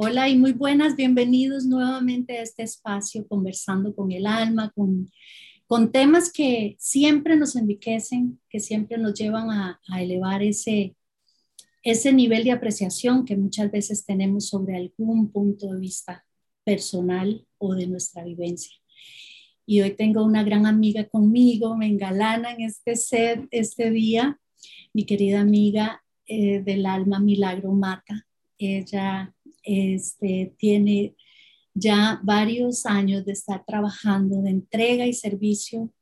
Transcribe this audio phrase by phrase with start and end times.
[0.00, 5.10] Hola y muy buenas, bienvenidos nuevamente a este espacio conversando con el alma, con,
[5.66, 10.94] con temas que siempre nos enriquecen, que siempre nos llevan a, elevar ese,
[11.82, 16.24] ese nivel de apreciación que muchas veces tenemos sobre algún punto de vista
[16.62, 18.76] personal o de nuestra vivencia.
[19.66, 24.38] Y hoy tengo una gran amiga conmigo, me engalana en este set este día,
[24.94, 28.28] mi querida amiga eh, del alma Milagro Mata.
[28.60, 31.14] Ella este, tiene
[31.74, 35.92] ya varios años de estar trabajando de entrega y servicio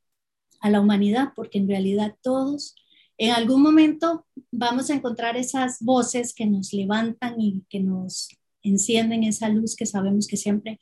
[0.61, 2.75] a la humanidad, porque en realidad todos
[3.19, 8.29] en algún momento vamos a encontrar esas voces que nos levantan y que nos
[8.63, 10.79] encienden esa luz que sabemos que siempre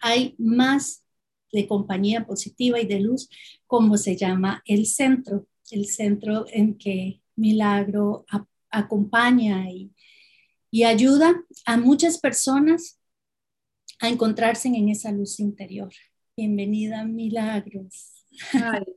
[0.00, 1.04] hay más
[1.52, 3.28] de compañía positiva y de luz,
[3.66, 8.24] como se llama el centro, el centro en que Milagro
[8.70, 9.92] acompaña y,
[10.72, 12.98] y ayuda a muchas personas
[14.00, 15.92] a encontrarse en esa luz interior.
[16.34, 18.26] Bienvenida, Milagros.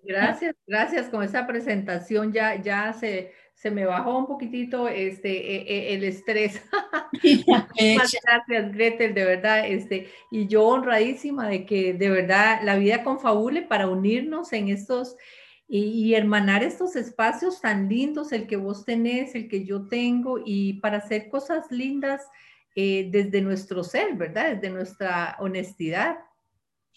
[0.03, 1.09] gracias, gracias.
[1.09, 6.06] Con esa presentación ya, ya se, se me bajó un poquitito este, e, e, el
[6.06, 6.62] estrés.
[7.22, 9.68] Muchas gracias, Gretel, de verdad.
[9.68, 15.18] Este, y yo honradísima de que de verdad la vida confabule para unirnos en estos
[15.67, 20.73] y, hermanar estos espacios tan lindos, el que vos tenés, el que yo tengo, y
[20.73, 22.22] para hacer cosas lindas
[22.75, 24.55] eh, desde nuestro ser, ¿verdad?
[24.55, 26.17] Desde nuestra honestidad.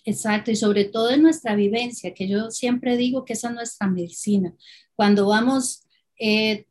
[0.04, 3.88] Exacto, y sobre todo en nuestra vivencia, que yo siempre digo que esa es nuestra
[3.88, 4.52] medicina.
[4.94, 5.86] Cuando vamos
[6.18, 6.66] eh,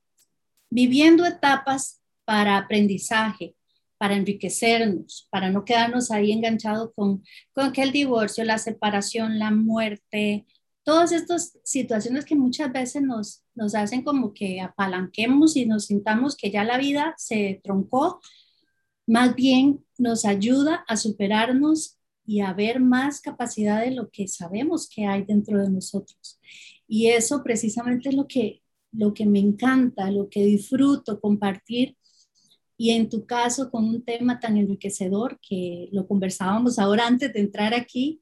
[0.69, 3.55] viviendo etapas para aprendizaje,
[3.97, 7.23] para enriquecernos, para no quedarnos ahí enganchados con,
[7.53, 10.45] con que el divorcio, la separación, la muerte,
[10.87, 16.37] todas estas situaciones que muchas veces nos, nos hacen como que apalanquemos y nos sintamos
[16.37, 18.21] que ya la vida se troncó,
[19.05, 24.87] más bien nos ayuda a superarnos y a ver más capacidad de lo que sabemos
[24.87, 26.39] que hay dentro de nosotros.
[26.87, 28.61] Y eso precisamente es lo que,
[28.93, 31.97] lo que me encanta, lo que disfruto compartir.
[32.77, 37.41] Y en tu caso, con un tema tan enriquecedor que lo conversábamos ahora antes de
[37.41, 38.21] entrar aquí,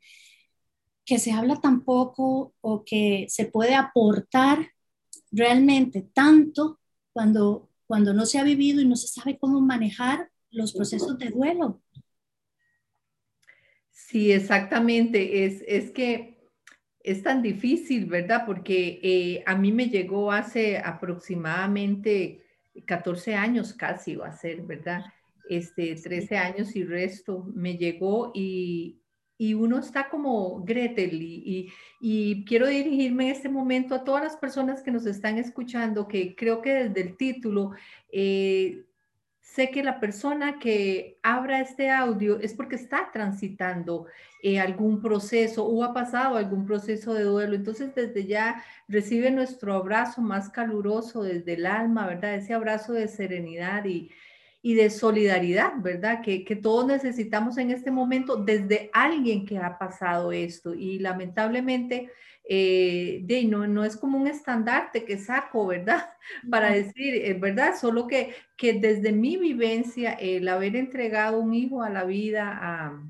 [1.05, 4.71] que se habla tan poco o que se puede aportar
[5.31, 6.79] realmente tanto
[7.13, 11.29] cuando, cuando no se ha vivido y no se sabe cómo manejar los procesos de
[11.29, 11.81] duelo.
[13.91, 15.45] Sí, exactamente.
[15.45, 16.49] Es, es que
[17.03, 18.43] es tan difícil, ¿verdad?
[18.45, 22.43] Porque eh, a mí me llegó hace aproximadamente
[22.85, 25.05] 14 años casi, va a ser, ¿verdad?
[25.47, 28.99] Este, 13 años y resto me llegó y,
[29.37, 34.37] y uno está como Gretel y, y, quiero dirigirme en este momento a todas las
[34.37, 37.71] personas que nos están escuchando, que creo que desde el título,
[38.11, 38.85] eh,
[39.41, 44.07] sé que la persona que abra este audio es porque está transitando
[44.41, 47.55] eh, algún proceso o ha pasado algún proceso de duelo.
[47.55, 52.35] Entonces, desde ya recibe nuestro abrazo más caluroso desde el alma, ¿verdad?
[52.35, 54.09] Ese abrazo de serenidad y,
[54.65, 56.23] y de solidaridad, ¿verdad?
[56.23, 60.73] Que, que, todos necesitamos en este momento desde alguien que ha pasado esto.
[60.73, 62.09] Y lamentablemente,
[62.49, 66.09] eh, de, no, no es como un estandarte que saco, ¿verdad?
[66.49, 67.75] Para decir, eh, ¿verdad?
[67.79, 73.03] Solo que, que desde mi vivencia, el haber entregado un hijo a la vida, a,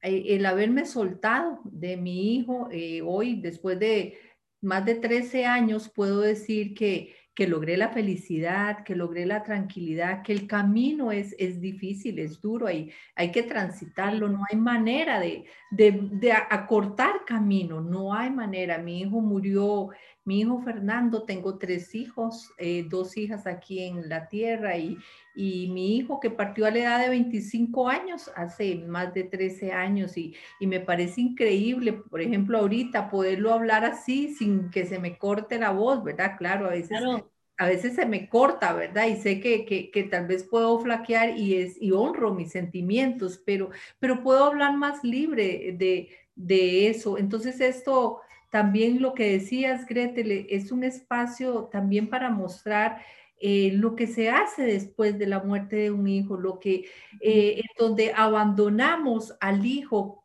[0.00, 4.18] el haberme soltado de mi hijo, eh, hoy, después de
[4.62, 10.24] más de 13 años, puedo decir que que logré la felicidad, que logré la tranquilidad,
[10.24, 15.20] que el camino es, es difícil, es duro, hay, hay que transitarlo, no hay manera
[15.20, 18.78] de, de, acortar camino, no hay manera.
[18.78, 19.90] Mi hijo murió,
[20.28, 24.98] mi hijo Fernando, tengo tres hijos, eh, dos hijas aquí en la tierra y,
[25.34, 29.72] y mi hijo que partió a la edad de 25 años, hace más de 13
[29.72, 34.98] años y, y, me parece increíble, por ejemplo, ahorita poderlo hablar así sin que se
[34.98, 36.36] me corte la voz, ¿verdad?
[36.36, 37.00] Claro, a veces...
[37.60, 39.08] A veces se me corta, ¿verdad?
[39.08, 43.42] Y sé que, que, que, tal vez puedo flaquear y, es, y honro mis sentimientos,
[43.44, 47.18] pero, pero puedo hablar más libre de, de eso.
[47.18, 53.02] Entonces esto también lo que decías, Gretel, es un espacio también para mostrar
[53.40, 56.86] eh, lo que se hace después de la muerte de un hijo, lo que,
[57.20, 60.24] eh, donde abandonamos al hijo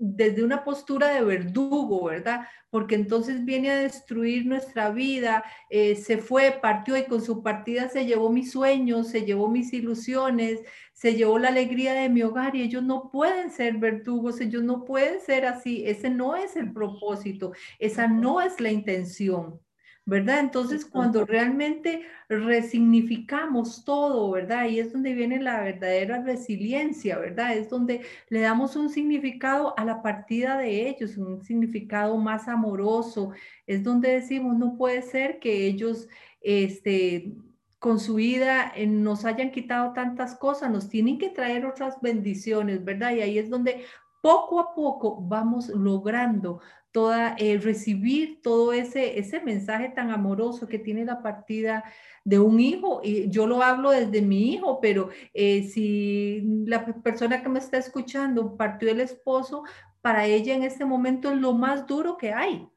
[0.00, 2.48] desde una postura de verdugo, ¿verdad?
[2.70, 7.90] Porque entonces viene a destruir nuestra vida, eh, se fue, partió y con su partida
[7.90, 10.60] se llevó mis sueños, se llevó mis ilusiones,
[10.94, 14.84] se llevó la alegría de mi hogar y ellos no pueden ser verdugos, ellos no
[14.86, 19.60] pueden ser así, ese no es el propósito, esa no es la intención.
[20.10, 20.40] ¿Verdad?
[20.40, 24.62] Entonces, cuando realmente resignificamos todo, ¿verdad?
[24.62, 27.56] Ahí es donde viene la verdadera resiliencia, ¿verdad?
[27.56, 33.30] Es donde le damos un significado a la partida de ellos, un significado más amoroso.
[33.68, 36.08] Es donde decimos, no puede ser que ellos,
[36.40, 37.32] este,
[37.78, 42.84] con su vida eh, nos hayan quitado tantas cosas, nos tienen que traer otras bendiciones,
[42.84, 43.12] ¿verdad?
[43.14, 43.84] Y ahí es donde
[44.20, 46.60] poco a poco vamos logrando
[46.92, 51.84] toda, eh, recibir todo ese, ese mensaje tan amoroso que tiene la partida
[52.24, 53.00] de un hijo.
[53.02, 57.78] Y yo lo hablo desde mi hijo, pero eh, si la persona que me está
[57.78, 59.64] escuchando partió el esposo,
[60.00, 62.68] para ella en este momento es lo más duro que hay.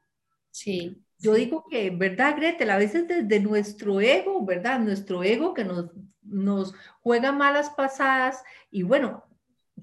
[0.50, 1.00] Sí.
[1.18, 2.70] Yo digo que, ¿verdad, Gretel?
[2.70, 4.78] A veces desde nuestro ego, ¿verdad?
[4.80, 5.90] Nuestro ego que nos,
[6.22, 9.24] nos juega malas pasadas y bueno,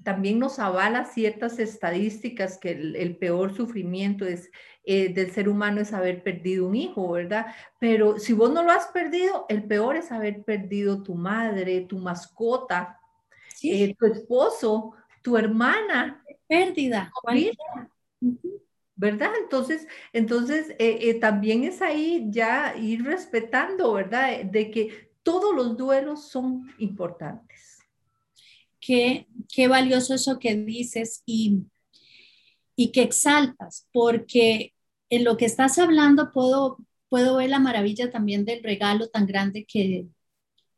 [0.02, 4.50] también nos avala ciertas estadísticas que el, peor sufrimiento es,
[4.84, 7.46] eh, del ser humano es haber perdido un hijo, ¿verdad?
[7.78, 11.98] Pero si vos no lo has perdido, el peor es haber perdido tu madre, tu
[11.98, 12.98] mascota,
[13.62, 16.24] eh, tu esposo, tu hermana.
[16.48, 17.12] Pérdida.
[18.94, 19.32] ¿verdad?
[19.40, 24.42] Entonces, entonces eh, también es ahí ya ir respetando, ¿verdad?
[24.44, 27.51] De que todos los duelos son importantes
[28.82, 31.62] qué, qué valioso eso que dices y,
[32.76, 34.74] y que exaltas, porque
[35.08, 39.64] en lo que estás hablando puedo, puedo ver la maravilla también del regalo tan grande
[39.64, 40.08] que,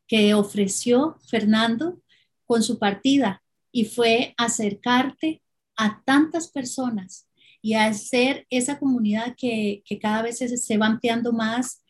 [0.07, 2.01] que ofreció Fernando
[2.45, 5.41] con su partida y fue acercarte
[5.75, 7.27] a tantas personas
[7.61, 11.83] y hacer esa comunidad que, que cada vez se, se va ampliando más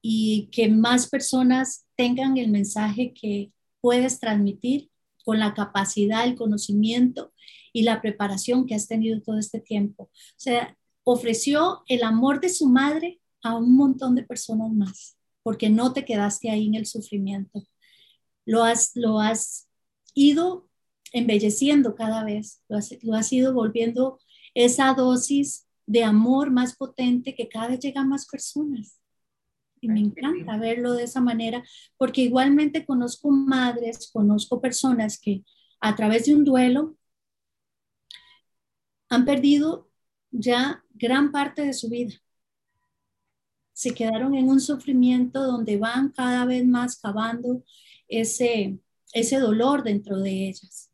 [0.00, 4.91] y que más personas tengan el mensaje que puedes transmitir
[5.24, 7.32] con la capacidad, el conocimiento
[7.72, 10.04] y la preparación que has tenido todo este tiempo.
[10.04, 15.70] O sea, ofreció el amor de su madre a un montón de personas más, porque
[15.70, 17.64] no te quedaste ahí en el sufrimiento.
[18.44, 19.68] Lo has, lo has
[20.14, 20.68] ido
[21.12, 24.18] embelleciendo cada vez, lo has, lo has ido volviendo
[24.54, 29.01] esa dosis de amor más potente que cada vez llega a más personas.
[29.82, 31.64] Y me encanta verlo de esa manera,
[31.96, 35.42] porque igualmente conozco madres, conozco personas que
[35.80, 36.96] a través de un duelo
[39.08, 39.90] han perdido
[40.30, 42.14] ya gran parte de su vida.
[43.72, 47.64] Se quedaron en un sufrimiento donde van cada vez más cavando
[48.06, 48.78] ese,
[49.12, 50.92] ese dolor dentro de ellas.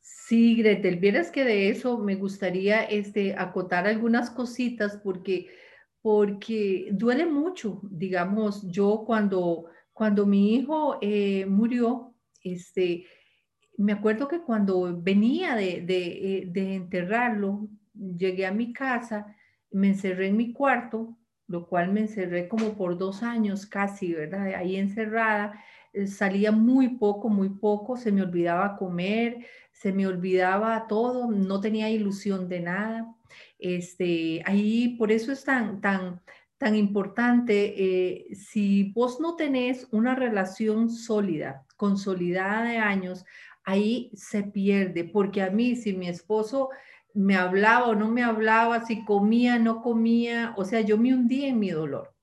[0.00, 5.48] Sí, Gretel, vieras que de eso me gustaría este, acotar algunas cositas porque
[6.02, 13.06] porque duele mucho, digamos, yo cuando, cuando mi hijo eh, murió, este,
[13.78, 19.34] me acuerdo que cuando venía de, de, eh, de, enterrarlo, llegué a mi casa,
[19.70, 21.16] me encerré en mi cuarto,
[21.46, 24.54] lo cual me encerré como por dos años casi, ¿verdad?
[24.56, 25.62] Ahí encerrada,
[25.92, 31.60] eh, salía muy poco, muy poco, se me olvidaba comer, se me olvidaba todo, no
[31.60, 33.14] tenía ilusión de nada.
[33.62, 36.20] Este, ahí por eso es tan, tan,
[36.58, 43.24] tan importante, eh, si vos no tenés una relación sólida, consolidada de años,
[43.64, 46.70] ahí se pierde, porque a mí, si mi esposo
[47.14, 51.44] me hablaba o no me hablaba, si comía, no comía, o sea, yo me hundí
[51.44, 52.14] en mi dolor.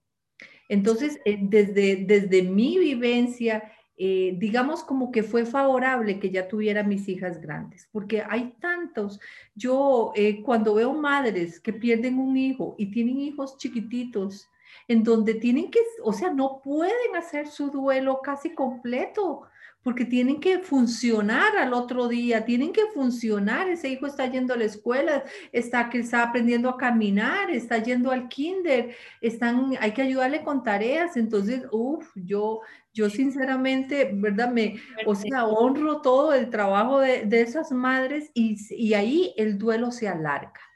[0.68, 6.84] Entonces, eh, desde, desde mi vivencia, eh, digamos como que fue favorable que ya tuviera
[6.84, 9.20] mis hijas grandes, porque hay tantos.
[9.56, 14.50] Yo eh, cuando veo madres que pierden un hijo y tienen hijos chiquititos,
[14.88, 19.49] en donde tienen que, o sea, no pueden hacer su duelo casi completo,
[19.84, 23.70] porque tienen que funcionar al otro día, tienen que funcionar.
[23.70, 28.12] Ese hijo está yendo a la escuela, está que está aprendiendo a caminar, está yendo
[28.12, 31.16] al kinder, están, hay que ayudarle con tareas.
[31.18, 32.62] Entonces, uff, yo,
[32.94, 34.52] yo sinceramente, ¿verdad?
[34.52, 39.58] Me, o sea, honro todo el trabajo de, de esas madres y, y ahí el
[39.58, 40.69] duelo se alarga.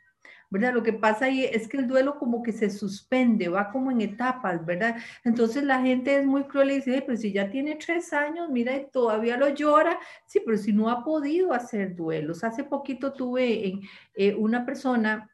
[0.54, 0.72] ¿Verdad?
[0.76, 4.02] Lo que pasa ahí es que el duelo como que se suspende, va como en
[4.02, 4.98] etapas, ¿verdad?
[5.24, 8.78] Entonces la gente es muy cruel y dice, pero si ya tiene tres años, mira,
[8.78, 12.44] y todavía lo llora, sí, pero si no ha podido hacer duelos.
[12.44, 13.82] Hace poquito tuve
[14.14, 15.28] eh, una persona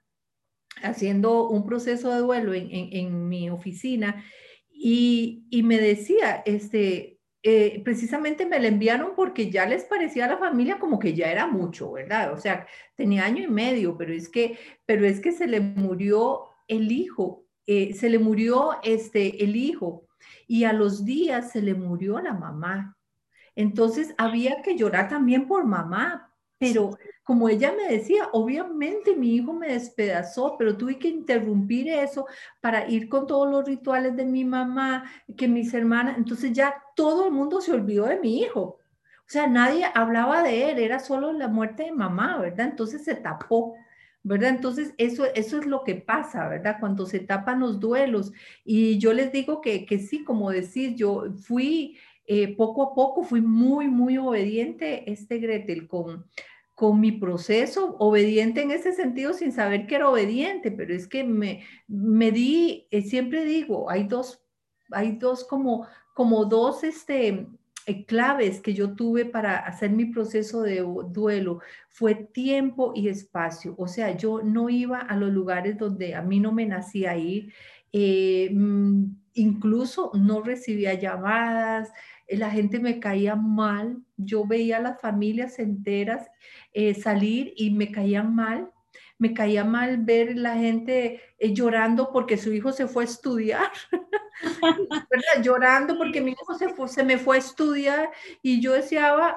[0.81, 4.23] haciendo un proceso de duelo en, en, en mi oficina
[4.71, 10.29] y, y, me decía, este, eh, precisamente me la enviaron porque ya les parecía a
[10.29, 12.33] la familia como que ya era mucho, ¿verdad?
[12.33, 16.49] O sea, tenía año y medio, pero es que, pero es que se le murió
[16.67, 20.07] el hijo, eh, se le murió este, el hijo
[20.47, 22.97] y a los días se le murió la mamá.
[23.55, 26.97] Entonces había que llorar también por mamá, pero
[27.29, 32.25] como ella me decía, obviamente mi hijo me despedazó, pero tuve que interrumpir eso
[32.59, 35.03] para ir con todos los rituales de mi mamá,
[35.37, 38.61] que mis hermanas, entonces ya todo el mundo se olvidó de mi hijo.
[38.61, 42.65] O sea, nadie hablaba de él, era solo la muerte de mamá, ¿verdad?
[42.65, 43.75] Entonces se tapó.
[44.23, 44.49] ¿verdad?
[44.49, 46.77] Entonces, eso, eso es lo que pasa, ¿verdad?
[46.79, 48.31] Cuando se tapan los duelos.
[48.65, 51.95] Y yo les digo que, que sí, como decís, yo fui
[52.31, 56.25] eh, poco a poco, fui muy, muy obediente, este Gretel, con,
[56.79, 61.25] con mi proceso, obediente en ese sentido sin saber que era obediente, pero es que
[61.25, 64.41] me, me di, eh, siempre digo, hay dos,
[64.91, 67.47] hay dos como, como dos, este,
[67.85, 71.59] eh, claves que yo tuve para hacer mi proceso de duelo
[71.89, 73.75] fue tiempo y espacio.
[73.77, 77.51] O sea, yo no iba a los lugares donde a mí no me nacía ir.
[77.91, 81.91] Eh, mm, incluso no recibía llamadas,
[82.29, 84.03] la gente me caía mal.
[84.17, 86.29] Yo veía a las familias enteras
[87.01, 88.71] salir y me caían mal
[89.19, 93.71] me caía mal ver la gente eh, llorando porque su hijo se fue a estudiar,
[95.43, 98.09] llorando porque mi hijo se, se me fue a estudiar
[98.41, 99.35] y yo decía,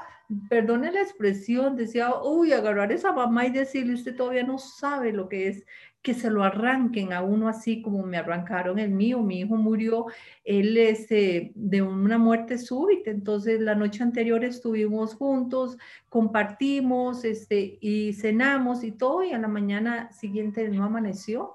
[0.48, 5.12] perdone la expresión, decía, uy, agarrar a esa mamá y decirle, usted todavía no sabe
[5.12, 5.64] lo que es
[6.02, 9.20] que se lo arranquen a uno así como me arrancaron el mío.
[9.20, 10.06] Mi hijo murió,
[10.44, 15.78] él es este, de una muerte súbita, entonces la noche anterior estuvimos juntos,
[16.08, 21.54] compartimos este, y cenamos y todo, y a la mañana siguiente no amaneció.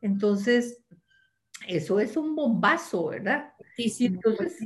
[0.00, 0.82] Entonces,
[1.66, 3.52] eso es un bombazo, ¿verdad?
[3.76, 4.58] Sí, entonces,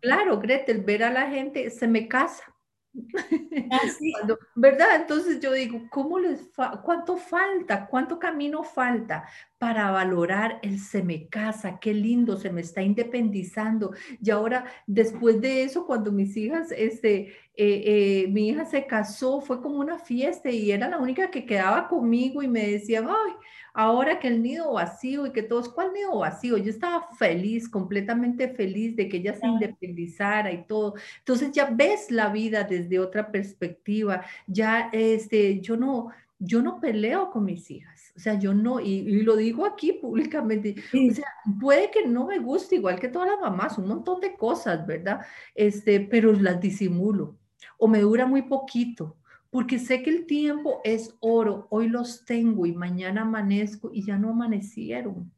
[0.00, 2.49] claro, Gretel, ver a la gente, se me casa,
[4.54, 4.96] ¿Verdad?
[4.96, 6.50] Entonces yo digo, ¿cómo les
[6.84, 7.86] ¿cuánto falta?
[7.86, 9.28] ¿Cuánto camino falta
[9.58, 11.78] para valorar el se me casa?
[11.80, 13.92] Qué lindo, se me está independizando.
[14.20, 19.40] Y ahora, después de eso, cuando mis hijas, este, eh, eh, mi hija se casó,
[19.40, 23.32] fue como una fiesta y era la única que quedaba conmigo y me decían, ay,
[23.74, 26.56] ahora que el nido vacío y que todos, ¿cuál nido vacío?
[26.56, 30.94] Yo estaba feliz, completamente feliz de que ella se independizara y todo.
[31.18, 36.08] Entonces ya ves la vida desde otra perspectiva, ya este, yo no,
[36.38, 40.74] yo no peleo con mis hijas, o sea, yo no, y, lo digo aquí públicamente,
[41.10, 41.26] o sea,
[41.60, 45.20] puede que no me guste igual que todas las mamás, un montón de cosas, ¿verdad?
[45.54, 47.36] Este, pero las disimulo
[47.78, 49.16] o me dura muy poquito
[49.50, 54.16] porque sé que el tiempo es oro, hoy los tengo y mañana amanezco y ya
[54.16, 55.30] no amanecieron.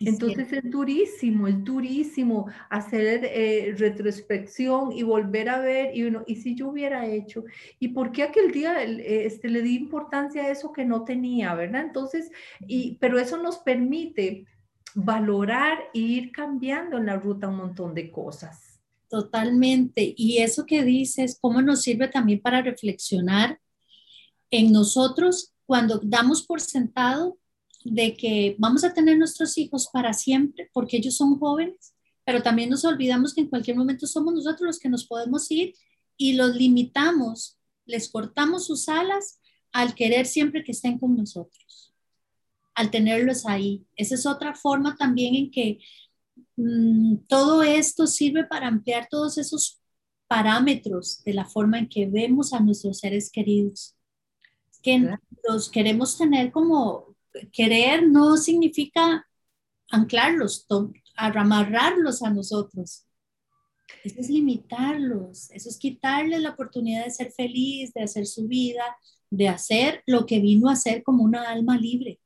[0.00, 6.36] Entonces es durísimo, es durísimo hacer eh, retrospección y volver a ver y uno, ¿y
[6.36, 7.44] si yo hubiera hecho?
[7.78, 11.82] ¿Y por qué aquel día este, le di importancia a eso que no tenía, verdad?
[11.82, 12.32] Entonces,
[12.66, 14.46] y, pero eso nos permite
[14.94, 18.71] valorar e ir cambiando en la ruta un montón de cosas.
[19.12, 20.14] Totalmente.
[20.16, 23.60] Y eso que dices, ¿cómo nos sirve también para reflexionar
[24.50, 27.38] en nosotros cuando damos por sentado
[27.84, 31.92] de que vamos a tener nuestros hijos para siempre porque ellos son jóvenes,
[32.24, 35.74] pero también nos olvidamos que en cualquier momento somos nosotros los que nos podemos ir
[36.16, 39.40] y los limitamos, les cortamos sus alas
[39.72, 41.92] al querer siempre que estén con nosotros,
[42.74, 43.84] al tenerlos ahí.
[43.94, 45.80] Esa es otra forma también en que
[46.56, 49.80] Mm, todo esto sirve para ampliar todos esos
[50.26, 53.96] parámetros de la forma en que vemos a nuestros seres queridos.
[54.82, 55.16] Que
[55.48, 57.14] los queremos tener como
[57.52, 59.26] querer no significa
[59.90, 60.66] anclarlos,
[61.16, 63.06] amarrarlos a nosotros.
[64.02, 68.96] Eso es limitarlos, eso es quitarles la oportunidad de ser feliz, de hacer su vida,
[69.30, 72.18] de hacer lo que vino a ser como una alma libre.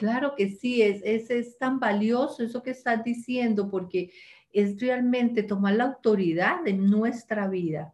[0.00, 4.10] Claro que sí, es, es, tan valioso eso que estás diciendo porque
[4.50, 7.92] es realmente tomar la autoridad de nuestra vida.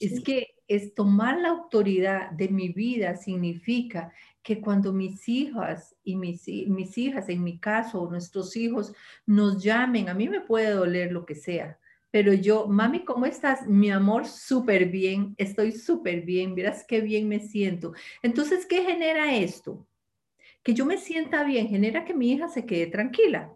[0.00, 6.16] Es que es tomar la autoridad de mi vida significa que cuando mis hijas y
[6.16, 8.92] mis, mis hijas, en mi caso, nuestros hijos,
[9.24, 11.78] nos llamen, a mí me puede doler lo que sea,
[12.10, 13.68] pero yo, mami, ¿cómo estás?
[13.68, 17.92] Mi amor, súper bien, estoy súper bien, verás qué bien me siento.
[18.24, 19.86] Entonces, ¿qué genera esto?
[20.64, 23.54] Que yo me sienta bien genera que mi hija se quede tranquila.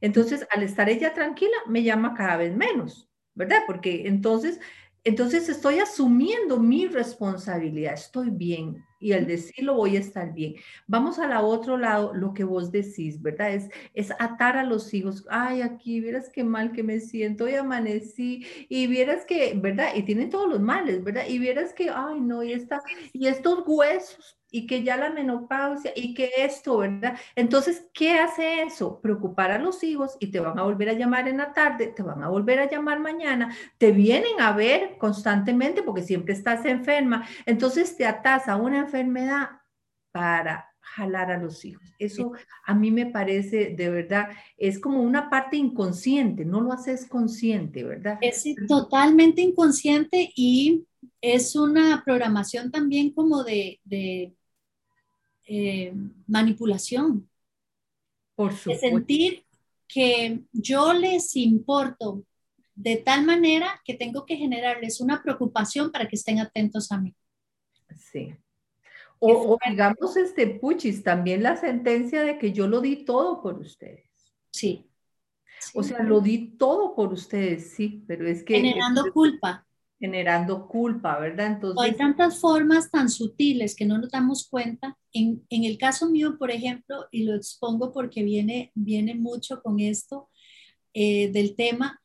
[0.00, 3.62] Entonces, al estar ella tranquila, me llama cada vez menos, ¿verdad?
[3.66, 4.60] Porque entonces,
[5.02, 10.54] entonces estoy asumiendo mi responsabilidad, estoy bien y al decirlo voy a estar bien.
[10.86, 13.54] Vamos al otro lado, lo que vos decís, ¿verdad?
[13.54, 15.26] Es, es atar a los hijos.
[15.30, 19.94] Ay, aquí, vieras qué mal que me siento, y amanecí, y vieras que, ¿verdad?
[19.94, 21.24] Y tienen todos los males, ¿verdad?
[21.28, 22.80] Y vieras que, ay, no, y, esta,
[23.12, 27.18] y estos huesos, y que ya la menopausia y que esto, ¿verdad?
[27.34, 29.00] Entonces, ¿qué hace eso?
[29.00, 32.04] Preocupar a los hijos y te van a volver a llamar en la tarde, te
[32.04, 37.26] van a volver a llamar mañana, te vienen a ver constantemente porque siempre estás enferma.
[37.46, 39.48] Entonces, te atas a una enfermedad
[40.12, 41.92] para jalar a los hijos.
[41.98, 42.30] Eso
[42.64, 47.82] a mí me parece de verdad, es como una parte inconsciente, no lo haces consciente,
[47.82, 48.18] ¿verdad?
[48.20, 50.86] Es totalmente inconsciente y
[51.20, 53.80] es una programación también como de,
[55.44, 55.92] eh,
[56.26, 57.28] manipulación.
[58.34, 58.86] Por supuesto.
[58.86, 59.44] De sentir
[59.86, 62.24] que yo les importo
[62.74, 67.14] de tal manera que tengo que generarles una preocupación para que estén atentos a mí.
[67.96, 68.34] Sí.
[69.20, 74.10] O, digamos, este Puchis, también la sentencia de que yo lo di todo por ustedes.
[74.50, 74.90] Sí.
[75.72, 78.56] O sea, lo di todo por ustedes, sí, pero es que...
[78.56, 79.66] Generando culpa.
[79.98, 81.52] Generando culpa, ¿verdad?
[81.52, 81.82] Entonces...
[81.82, 84.96] Hay tantas formas tan sutiles que no nos damos cuenta.
[85.12, 89.80] En, en, el caso mío, por ejemplo, y lo expongo porque viene, viene mucho con
[89.80, 90.28] esto
[90.92, 92.00] eh, del tema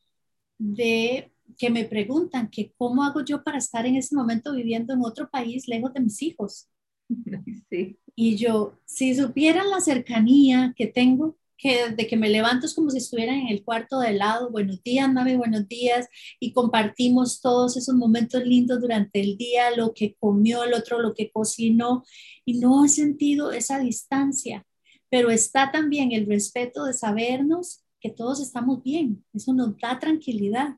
[0.58, 5.04] de que me preguntan que cómo hago yo para estar en ese momento viviendo en
[5.04, 6.68] otro país lejos de mis hijos.
[8.16, 12.90] Y yo, si supieran la cercanía que tengo, que de que me levanto es como
[12.90, 16.08] si estuviera en el cuarto de lado, buenos días, Mami, buenos días,
[16.40, 21.12] y compartimos todos esos momentos lindos durante el día, lo que comió el otro, lo
[21.12, 22.02] que cocinó,
[22.46, 24.66] y no he sentido esa distancia,
[25.10, 30.76] pero está también el respeto de sabernos que todos estamos bien, eso nos da tranquilidad.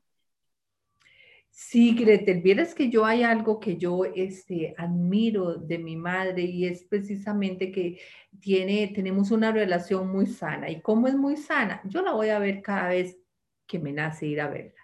[1.55, 6.65] Sí, Gretel, vieras que yo hay algo que yo este, admiro de mi madre y
[6.65, 7.99] es precisamente que
[8.39, 10.71] tiene, tenemos una relación muy sana.
[10.71, 11.79] ¿Y cómo es muy sana?
[11.85, 13.19] Yo la voy a ver cada vez
[13.67, 14.81] que me nace ir a verla.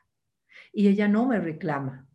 [0.72, 2.08] Y ella no me reclama.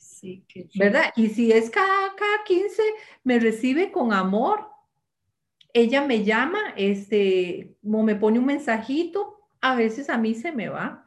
[0.00, 1.12] Sí, ¿Verdad?
[1.14, 2.82] Y si es cada, cada 15,
[3.22, 4.68] me recibe con amor.
[5.72, 11.05] Ella me llama, este, me pone un mensajito, a veces a mí se me va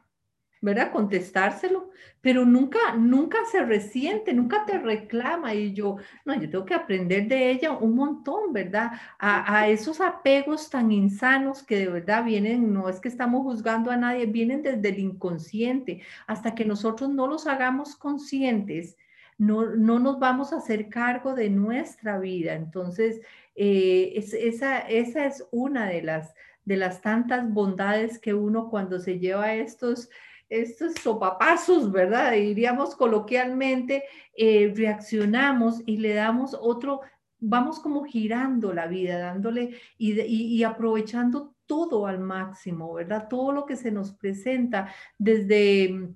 [0.62, 0.92] ¿verdad?
[0.92, 1.90] Contestárselo,
[2.22, 5.54] pero nunca, nunca se resiente, nunca te reclama.
[5.54, 8.92] Y yo, no, yo tengo que aprender de ella un montón, ¿verdad?
[9.20, 13.98] A, esos apegos tan insanos que de verdad vienen, no es que estamos juzgando a
[13.98, 16.02] nadie, vienen desde el inconsciente.
[16.28, 18.98] Hasta que nosotros no los hagamos conscientes,
[19.38, 22.54] no, no nos vamos a hacer cargo de nuestra vida.
[22.54, 23.22] Entonces,
[23.56, 26.34] eh, esa, esa es una de las,
[26.66, 30.10] de las tantas bondades que uno cuando se lleva estos
[30.50, 32.32] estos sopapazos, ¿verdad?
[32.34, 34.04] Diríamos coloquialmente,
[34.36, 37.02] eh, reaccionamos y le damos otro,
[37.40, 43.28] vamos como girando la vida, dándole y, y, aprovechando todo al máximo, ¿verdad?
[43.30, 46.10] Todo lo que se nos presenta desde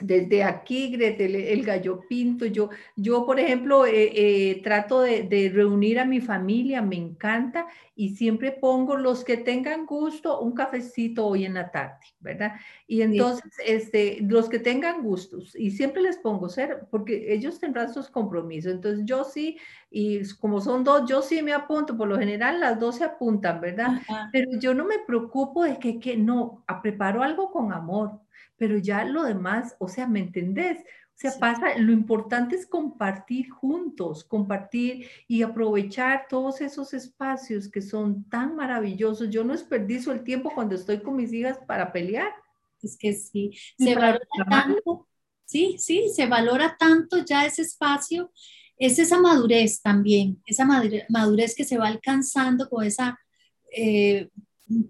[0.00, 5.98] desde aquí, Gretel, el gallo pinto, yo, yo por ejemplo, eh, eh, trato de, reunir
[5.98, 11.44] a mi familia, me encanta, y siempre pongo los que tengan gusto, un cafecito hoy
[11.44, 12.54] en la tarde, ¿verdad?
[12.86, 17.92] Y entonces, este, los que tengan gustos, y siempre les pongo ser, porque ellos tendrán
[17.92, 19.58] sus compromisos, entonces yo sí,
[19.90, 23.60] y como son dos, yo sí me apunto, por lo general las dos se apuntan,
[23.60, 24.00] ¿verdad?
[24.32, 28.20] Pero yo no me preocupo de que, que no, preparo algo con amor
[28.60, 30.80] pero ya lo demás, o sea, ¿me entendés?
[30.80, 37.80] O sea, pasa, lo importante es compartir juntos, compartir y aprovechar todos esos espacios que
[37.80, 39.30] son tan maravillosos.
[39.30, 42.30] Yo no desperdicio el tiempo cuando estoy con mis hijas para pelear.
[42.82, 45.08] Es que sí, se valora tanto,
[45.46, 48.30] sí, sí, se valora tanto ya ese espacio,
[48.76, 50.66] es esa madurez también, esa
[51.08, 53.18] madurez que se va alcanzando con esa
[53.74, 54.28] eh,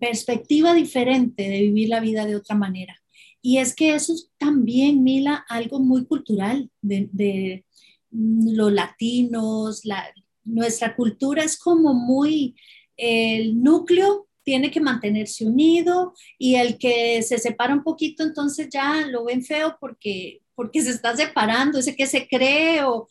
[0.01, 3.01] perspectiva diferente de vivir la vida de otra manera.
[3.43, 7.65] Y es que eso es también, Mila, algo muy cultural de,
[8.11, 10.05] los latinos, la,
[10.45, 12.57] nuestra cultura es como muy,
[12.97, 19.07] el núcleo tiene que mantenerse unido y el que se separa un poquito entonces ya
[19.07, 23.09] lo ven feo porque, porque se está separando, ese que se cree o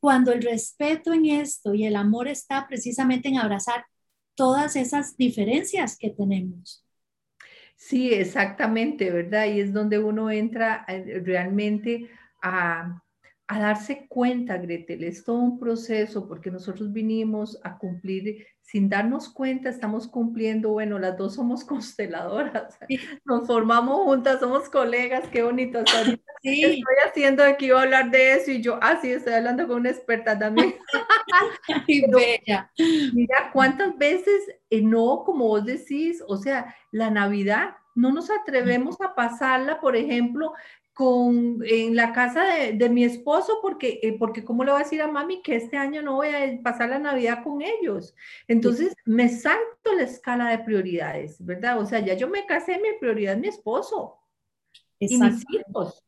[0.00, 3.86] cuando el respeto en esto y el amor está precisamente en abrazar
[4.34, 6.84] todas esas diferencias que tenemos.
[7.84, 9.46] Sí, exactamente, ¿verdad?
[9.46, 12.08] Y es donde uno entra eh, realmente
[12.42, 13.02] a,
[13.58, 19.68] darse cuenta, Gretel, es todo un proceso porque nosotros vinimos a cumplir, sin darnos cuenta,
[19.68, 22.78] estamos cumpliendo, bueno, las dos somos consteladoras,
[23.24, 25.82] nos formamos juntas, somos colegas, qué bonito.
[26.42, 26.64] sí.
[26.64, 29.80] Estoy haciendo aquí, iba a hablar de eso y yo, ah, sí, estoy hablando con
[29.80, 30.74] una experta también.
[31.86, 32.70] bella.
[33.12, 38.98] Mira, ¿cuántas veces eh, no, como vos decís, o sea, la Navidad, no nos atrevemos
[39.00, 40.54] a pasarla, por ejemplo,
[40.92, 45.00] con, en la casa de, mi esposo porque, eh, porque ¿cómo le voy a decir
[45.00, 48.14] a mami que este año no voy a pasar la Navidad con ellos?
[48.46, 51.80] Entonces me salto la escala de prioridades, ¿verdad?
[51.80, 54.18] O sea, ya yo me casé, mi prioridad es mi esposo
[54.98, 56.04] y mis hijos.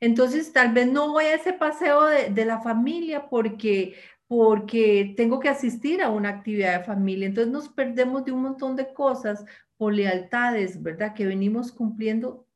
[0.00, 3.96] Entonces, tal vez no voy a ese paseo de, de, la familia porque,
[4.28, 7.26] porque tengo que asistir a una actividad de familia.
[7.26, 9.44] Entonces, nos perdemos de un montón de cosas
[9.76, 11.14] por lealtades, ¿verdad?
[11.14, 12.47] Que venimos cumpliendo.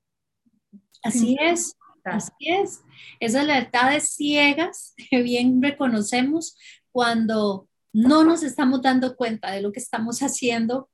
[1.02, 2.82] Así es, así es.
[3.20, 6.56] Esas lealtades ciegas que bien reconocemos
[6.90, 10.88] cuando no nos estamos dando cuenta de lo que estamos haciendo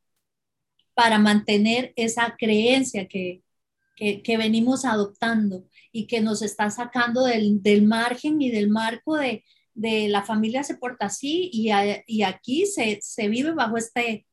[0.94, 3.42] para mantener esa creencia que,
[3.94, 9.44] que, venimos adoptando y que nos está sacando del, del margen y del marco de,
[9.74, 11.70] de, la familia se porta así y,
[12.06, 14.26] y aquí se, se vive bajo este,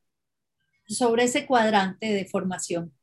[0.88, 2.95] sobre ese cuadrante de formación.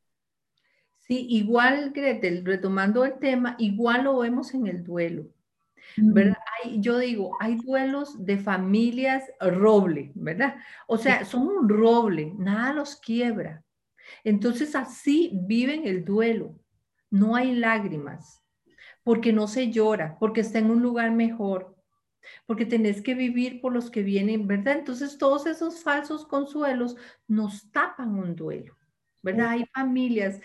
[1.07, 5.25] Sí, igual, Gretel, retomando el tema, igual lo vemos en el duelo.
[5.97, 6.37] ¿verdad?
[6.77, 10.55] yo digo, hay duelos de familias roble, ¿verdad?
[10.87, 13.63] O sea, son un roble, nada los quiebra.
[14.23, 16.57] Entonces así viven el duelo.
[17.09, 18.41] No hay lágrimas,
[19.03, 21.75] porque no se llora, porque está en un lugar mejor,
[22.45, 24.79] porque tenés que vivir por los que vienen, ¿verdad?
[24.79, 26.95] Entonces todos esos falsos consuelos
[27.27, 28.75] nos tapan un duelo,
[29.21, 29.49] ¿verdad?
[29.49, 30.39] Hay familias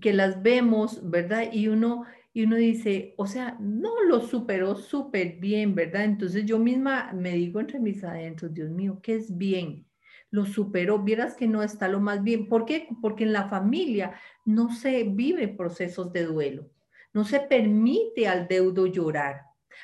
[0.00, 1.52] que las vemos, ¿verdad?
[1.52, 6.04] Y uno, y uno dice, o sea, no lo superó súper bien, ¿verdad?
[6.04, 9.86] Entonces yo misma me digo entre mis adentros, Dios mío, ¿qué es bien?
[10.30, 12.48] Lo superó, vieras que no está lo más bien.
[12.48, 12.88] ¿Por qué?
[13.00, 16.70] Porque en la familia no se vive procesos de duelo,
[17.12, 19.42] no se permite al deudo llorar,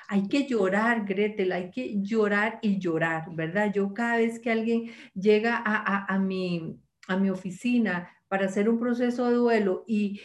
[0.09, 3.73] hay que llorar, Gretel, hay que llorar y llorar, ¿verdad?
[3.73, 9.29] Yo cada vez que alguien llega a, mi, a mi oficina para hacer un proceso
[9.29, 10.21] de duelo y,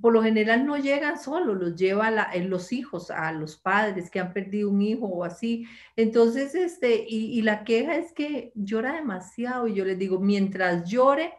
[0.00, 4.32] por lo general no llegan solos, los lleva los hijos, a los padres que han
[4.32, 5.68] perdido un hijo o así.
[5.94, 10.90] Entonces, este, y, y la queja es que llora demasiado y yo les digo, mientras
[10.90, 11.32] llore,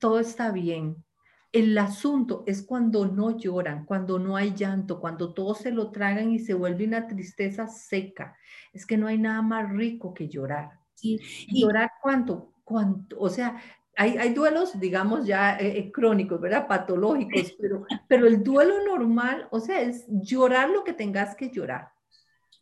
[0.00, 1.04] todo está bien,
[1.52, 6.32] el asunto es cuando no lloran, cuando no hay llanto, cuando todos se lo tragan
[6.32, 8.36] y se vuelve una tristeza seca.
[8.72, 10.80] Es que no hay nada más rico que llorar.
[11.00, 12.54] ¿Y llorar cuánto?
[12.64, 13.20] ¿Cuánto?
[13.20, 13.62] O sea,
[13.98, 16.68] hay, hay duelos, digamos, ya eh, eh, crónicos, ¿verdad?
[16.68, 21.88] Patológicos, pero, pero el duelo normal, o sea, es llorar lo que tengas que llorar.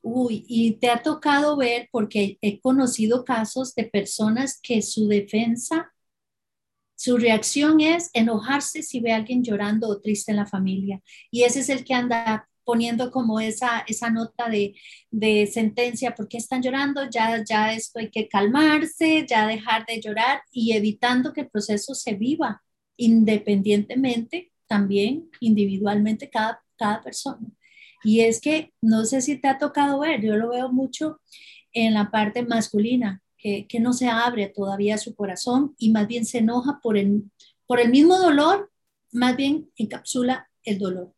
[0.00, 5.92] Uy, y te ha tocado ver, porque he conocido casos de personas que su defensa
[6.98, 11.02] su reacción es enojarse si ve a alguien llorando o triste en la familia.
[11.30, 14.74] Y ese es el que anda poniendo como esa, esa nota de,
[15.10, 17.08] de sentencia, ¿por qué están llorando?
[17.08, 21.94] Ya, ya esto hay que calmarse, ya dejar de llorar y evitando que el proceso
[21.94, 22.62] se viva
[22.98, 27.46] independientemente, también individualmente cada, cada persona.
[28.02, 31.20] Y es que no sé si te ha tocado ver, yo lo veo mucho
[31.72, 36.38] en la parte masculina, que, no se abre todavía su corazón y más bien se
[36.38, 37.30] enoja por el,
[37.66, 38.72] por el mismo dolor,
[39.12, 41.15] más bien encapsula el dolor.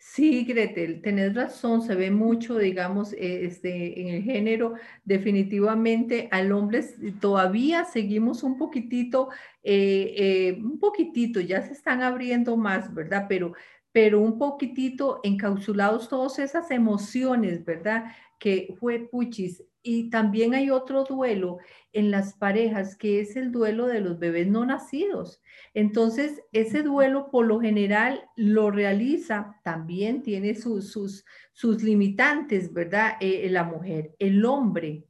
[0.00, 6.52] Sí, Gretel, tenés razón, se ve mucho, digamos, eh, este, en el género, definitivamente al
[6.52, 6.84] hombre
[7.20, 9.28] todavía seguimos un poquitito,
[9.64, 13.26] eh, eh, un poquitito, ya se están abriendo más, ¿verdad?
[13.28, 13.54] Pero,
[13.90, 18.04] pero un poquitito encapsulados todas esas emociones, ¿verdad?
[18.38, 21.58] Que fue puchis, y también hay otro duelo
[21.92, 25.40] en las parejas, que es el duelo de los bebés no nacidos.
[25.72, 33.12] Entonces, ese duelo por lo general lo realiza, también tiene sus, sus, sus limitantes, ¿verdad?
[33.20, 35.06] Eh, la mujer, el hombre,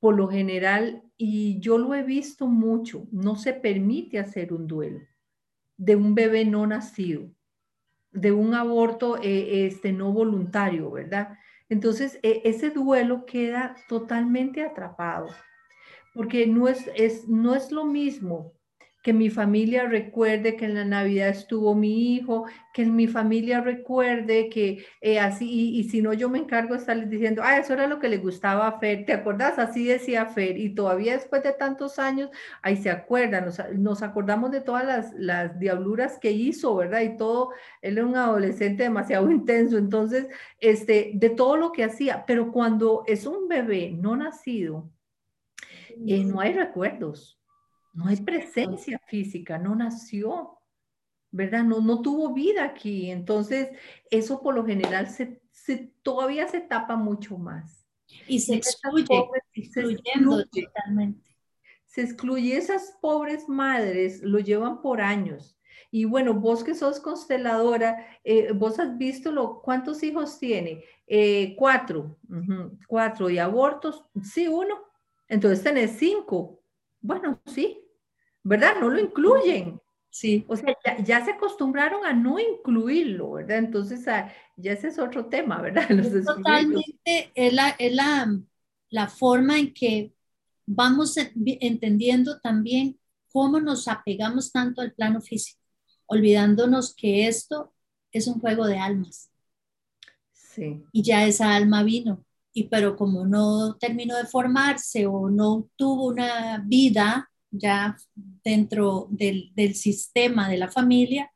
[0.00, 5.00] por lo general, y yo lo he visto mucho, no se permite hacer un duelo
[5.78, 7.30] de un bebé no nacido,
[8.10, 11.38] de un aborto eh, este, no voluntario, ¿verdad?
[11.68, 15.28] Entonces, e, ese duelo queda totalmente atrapado,
[16.14, 18.57] porque no es, no es lo mismo
[19.08, 22.44] que mi familia recuerde que en la Navidad estuvo mi hijo,
[22.74, 26.80] que en mi familia recuerde que eh, así, y, si no, yo me encargo de
[26.80, 29.58] estarles diciendo, ah, eso era lo que le gustaba a Fer, ¿te acordás?
[29.58, 32.28] Así decía Fer, y todavía después de tantos años,
[32.60, 37.00] ahí se acuerdan, nos, nos acordamos de todas las, las, diabluras que hizo, ¿verdad?
[37.00, 40.28] Y todo, él era un adolescente demasiado intenso, entonces,
[40.60, 44.90] este, de todo lo que hacía, pero cuando es un bebé no nacido,
[46.06, 47.37] eh, no hay recuerdos
[47.92, 50.58] no hay presencia física, no nació,
[51.30, 51.64] ¿verdad?
[51.64, 53.10] No, no tuvo vida aquí.
[53.10, 53.70] Entonces,
[54.10, 55.40] eso por lo general se,
[56.02, 57.86] todavía se tapa mucho más.
[58.26, 59.06] Y se excluye,
[59.70, 61.36] se excluye totalmente.
[61.84, 62.56] Se excluye.
[62.56, 65.58] Esas pobres madres lo llevan por años.
[65.90, 70.84] Y bueno, vos que sos consteladora, eh, vos has visto lo, cuántos hijos tiene.
[71.06, 72.18] Eh, cuatro,
[72.86, 73.30] cuatro.
[73.30, 74.04] ¿Y abortos?
[74.22, 74.74] Sí, uno.
[75.28, 76.57] Entonces tenés cinco.
[77.00, 77.80] Bueno, sí,
[78.42, 78.76] ¿verdad?
[78.80, 79.80] No lo incluyen.
[80.10, 80.44] Sí.
[80.48, 83.58] O sea, ya, se acostumbraron a no incluirlo, ¿verdad?
[83.58, 85.86] Entonces, ah, ya ese es otro tema, ¿verdad?
[86.26, 88.38] totalmente es, la, es la,
[88.90, 90.12] la forma en que
[90.66, 92.98] vamos entendiendo también
[93.30, 95.60] cómo nos apegamos tanto al plano físico,
[96.06, 97.74] olvidándonos que esto
[98.10, 99.30] es un juego de almas.
[100.32, 100.84] Sí.
[100.92, 106.06] Y ya esa alma vino, y pero como no terminó de formarse o no tuvo
[106.06, 107.96] una vida ya
[108.44, 111.30] dentro del, del sistema de la familia,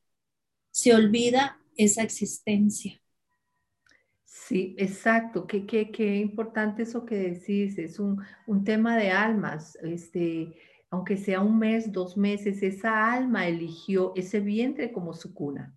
[0.71, 3.01] se olvida esa existencia.
[4.25, 5.47] Sí, exacto.
[5.47, 7.79] Qué, qué, qué importante eso que decís.
[7.79, 9.77] Es un, un, tema de almas.
[9.83, 10.55] Este,
[10.91, 15.75] aunque sea un mes, dos meses, esa alma eligió ese vientre como su cuna.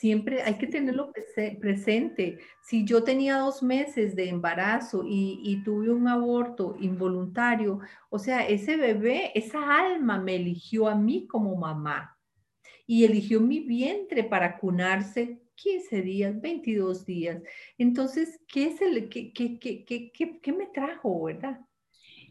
[0.00, 1.12] Siempre hay que tenerlo
[1.60, 2.38] presente.
[2.62, 8.48] Si yo tenía dos meses de embarazo y, y, tuve un aborto involuntario, o sea,
[8.48, 12.16] ese bebé, esa alma me eligió a mí como mamá
[12.86, 17.42] y eligió mi vientre para cunarse 15 días, 22 días.
[17.76, 21.60] Entonces, ¿qué, es el, qué, qué, qué, qué me trajo, verdad?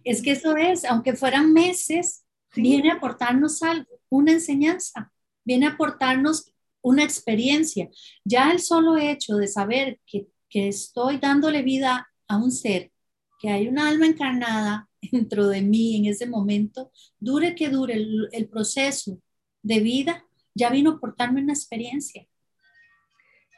[0.03, 5.13] Es que eso es, aunque fueran meses, viene a aportarnos algo, una enseñanza,
[5.45, 6.48] viene a aportarnos
[6.81, 7.89] una experiencia.
[8.23, 12.91] Ya el solo hecho de saber que, estoy dándole vida a un ser,
[13.39, 18.49] que hay una alma encarnada dentro de mí en ese momento, dure que dure el,
[18.49, 19.19] proceso
[19.61, 22.25] de vida, ya vino a aportarme una experiencia.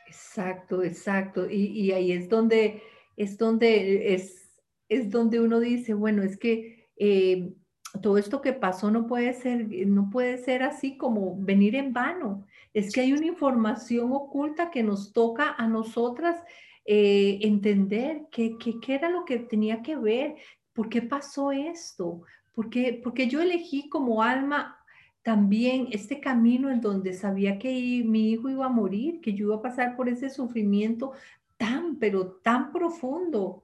[0.06, 1.50] Exacto, exacto.
[1.50, 2.82] Y, ahí es donde,
[3.16, 7.54] es donde, es, es donde uno dice, bueno, es que eh,
[8.02, 12.46] todo esto que pasó no puede ser, no puede ser así como venir en vano
[12.74, 16.42] es que hay una información oculta que nos toca a nosotras
[16.86, 18.58] eh, entender qué,
[18.88, 20.36] era lo que tenía que ver,
[20.74, 22.22] por qué pasó esto,
[22.54, 24.78] porque, porque yo elegí como alma
[25.22, 29.56] también este camino en donde sabía que mi hijo iba a morir, que yo iba
[29.58, 31.12] a pasar por ese sufrimiento
[31.58, 33.64] tan, pero tan profundo.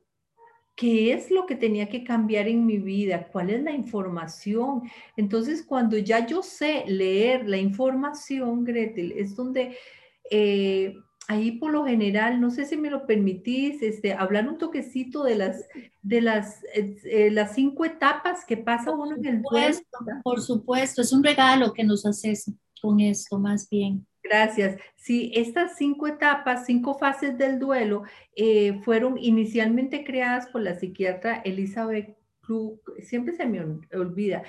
[0.78, 3.30] ¿Qué es lo que tenía que cambiar en mi vida?
[3.32, 4.84] ¿Cuál es la información?
[5.16, 9.76] Entonces, cuando ya yo sé leer la información, Gretel, es donde
[10.30, 10.96] eh,
[11.28, 15.36] ahí por lo general, no sé si me lo permitís, este, hablar un toquecito de
[15.36, 15.66] las,
[16.04, 19.80] de las, eh, las cinco etapas que pasa uno en el duelo.
[20.24, 24.06] Por supuesto, es un regalo que nos haces con esto, más bien.
[24.30, 24.78] Gracias.
[24.96, 28.04] Sí, estas cinco etapas, cinco fases del duelo
[28.36, 33.62] eh, fueron inicialmente creadas por la psiquiatra Elizabeth Klug, siempre se me
[33.94, 34.44] olvida,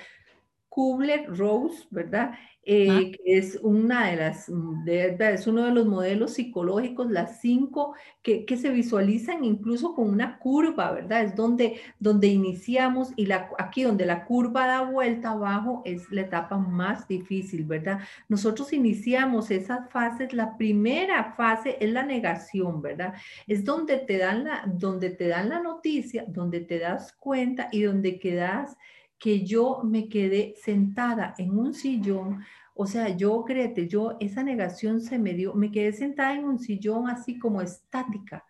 [0.69, 2.31] Kubler-Rose, ¿verdad?
[2.71, 8.45] Eh, que es una de las, es uno de los modelos psicológicos, las cinco que,
[8.45, 11.23] que, se visualizan incluso con una curva, ¿verdad?
[11.23, 16.21] Es donde, donde iniciamos y la, aquí donde la curva da vuelta abajo es la
[16.21, 18.01] etapa más difícil, ¿verdad?
[18.27, 23.15] Nosotros iniciamos esas fases, la primera fase es la negación, ¿verdad?
[23.47, 27.81] Es donde te dan la, donde te dan la noticia, donde te das cuenta y
[27.81, 28.77] donde quedas
[29.19, 32.39] que yo me quedé sentada en un sillón
[32.81, 36.59] o sea, yo, Grete, yo, esa negación se me dio, me quedé sentada en un
[36.59, 38.45] sillón así como estática.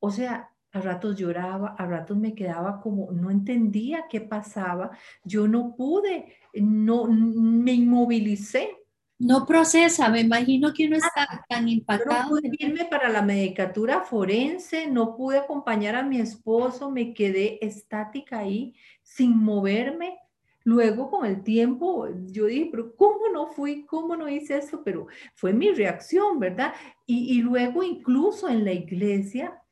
[0.00, 4.92] O sea, a ratos lloraba, a ratos me quedaba como, no entendía qué pasaba,
[5.22, 8.70] yo no pude, no, me inmovilicé.
[9.18, 12.22] No procesa, me imagino que uno está tan impactado.
[12.22, 17.58] no pude irme para la medicatura forense, no pude acompañar a mi esposo, me quedé
[17.64, 20.18] estática ahí, sin moverme,
[20.68, 23.86] Luego, con el tiempo, yo dije, pero ¿cómo no fui?
[23.86, 24.82] ¿Cómo no hice esto?
[24.84, 26.74] Pero fue mi reacción, ¿verdad?
[27.06, 29.62] Y, luego, incluso en la iglesia,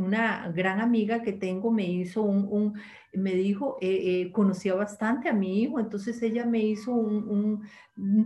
[0.00, 2.74] una gran amiga que tengo me hizo un,
[3.12, 7.62] me dijo, eh, eh, conocía bastante a mi hijo, entonces ella me hizo un,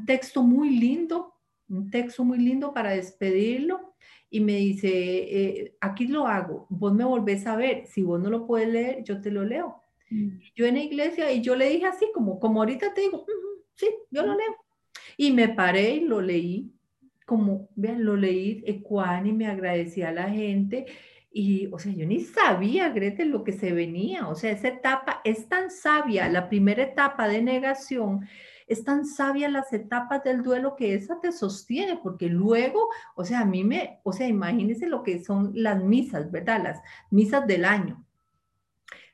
[0.07, 1.35] texto muy lindo,
[1.69, 3.95] un texto muy lindo para despedirlo
[4.29, 8.31] y me dice, eh, aquí lo hago, vos me volvés a ver, si vos no
[8.31, 9.81] lo puedes leer, yo te lo leo.
[10.11, 10.39] Mm.
[10.55, 13.25] Yo en la iglesia y yo le dije así, como, como ahorita te digo,
[13.75, 14.57] sí, yo lo leo.
[15.17, 16.73] Y me paré y lo leí,
[17.27, 20.87] como, vean, lo leí y me agradecía a la gente.
[21.33, 24.29] Y, o sea, yo ni sabía, Gretel, lo que se venía.
[24.29, 28.27] O sea, esa etapa es tan sabia, la primera etapa de negación,
[28.67, 33.41] es tan sabia las etapas del duelo que esa te sostiene, porque luego, o sea,
[33.41, 36.63] a mí me, o sea, imagínense lo que son las misas, ¿verdad?
[36.63, 38.05] Las misas del año.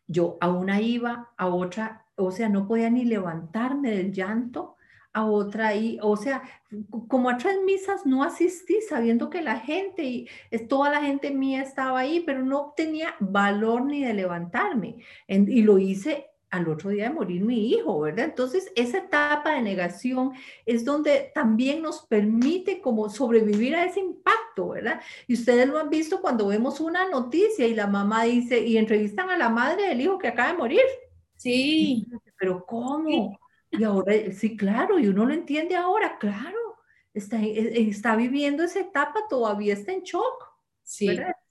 [0.07, 4.76] Yo a una iba, a otra, o sea, no podía ni levantarme del llanto.
[5.17, 6.43] A otra y, o sea,
[7.09, 10.29] como a tres misas no asistí sabiendo que la gente y
[10.69, 14.97] toda la gente mía estaba ahí, pero no tenía valor ni de levantarme.
[15.27, 18.27] y lo hice al otro día de morir mi hijo, ¿verdad?
[18.27, 20.33] Entonces, esa etapa de negación
[20.67, 25.01] es donde también nos permite como sobrevivir a ese impacto, ¿verdad?
[25.27, 29.31] Y ustedes lo han visto cuando vemos una noticia y la mamá dice, y entrevistan
[29.31, 30.83] a la madre del hijo que acaba de morir.
[31.37, 32.07] Sí.
[32.39, 33.39] Pero ¿cómo?
[33.71, 36.59] Y ahora, sí, claro, y uno lo entiende ahora, claro,
[37.15, 40.45] está, e, e, está viviendo esa etapa, todavía está en shock.
[40.83, 41.09] Sí,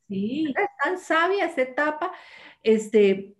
[0.08, 0.54] sí.
[0.58, 2.12] Es tan sabia esa etapa.
[2.64, 3.36] Este,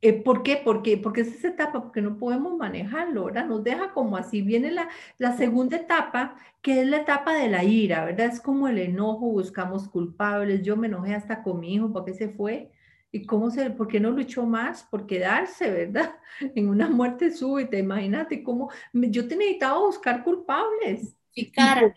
[0.00, 0.60] eh, ¿Por qué?
[0.64, 3.46] Porque, porque es esa etapa, porque no podemos manejarlo, ¿verdad?
[3.46, 4.42] Nos deja como así.
[4.42, 8.26] Viene la, la segunda etapa, que es la etapa de la ira, ¿verdad?
[8.28, 10.62] Es como el enojo, buscamos culpables.
[10.62, 12.72] Yo me enojé hasta con mi hijo, ¿por qué se fue?
[13.14, 16.16] ¿Y cómo se, por qué no luchó más por quedarse, verdad?
[16.56, 21.16] En una muerte súbita, imagínate cómo, yo te necesitaba buscar culpables.
[21.32, 21.94] Y cara,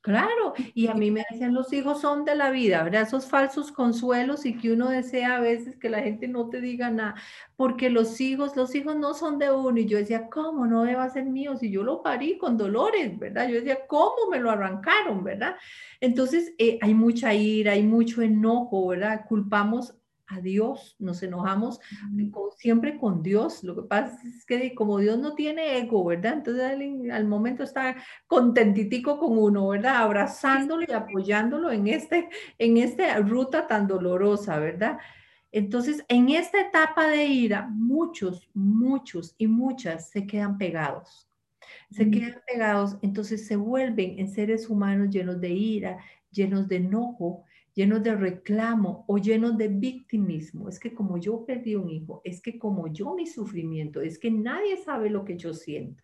[0.00, 3.02] Claro, y a mí me decían los hijos son de la vida, ¿verdad?
[3.02, 6.90] Esos falsos consuelos y que uno desea a veces que la gente no te diga
[6.90, 7.14] nada,
[7.56, 9.78] porque los hijos, los hijos no son de uno.
[9.78, 13.48] Y yo decía, ¿cómo no deba ser mío si yo lo parí con dolores, ¿verdad?
[13.48, 15.56] Yo decía, ¿cómo me lo arrancaron, ¿verdad?
[16.00, 19.26] Entonces, eh, hay mucha ira, hay mucho enojo, ¿verdad?
[19.28, 19.94] Culpamos
[20.28, 21.80] a Dios, nos enojamos
[22.56, 23.64] siempre con Dios.
[23.64, 26.34] Lo que pasa es que como Dios no tiene ego, ¿verdad?
[26.34, 29.96] Entonces al, momento está contentitico con uno, ¿verdad?
[29.96, 34.98] Abrazándolo y apoyándolo en, este, en esta ruta tan dolorosa, ¿verdad?
[35.50, 41.26] Entonces, en esta etapa de ira, muchos, muchos y muchas se quedan pegados.
[41.90, 45.98] Se quedan pegados, entonces se vuelven en seres humanos llenos de ira,
[46.30, 47.44] llenos de enojo,
[47.78, 50.68] llenos de reclamo o llenos de victimismo.
[50.68, 54.32] Es que como yo perdí un hijo, es que como yo mi sufrimiento, es que
[54.32, 56.02] nadie sabe lo que yo siento.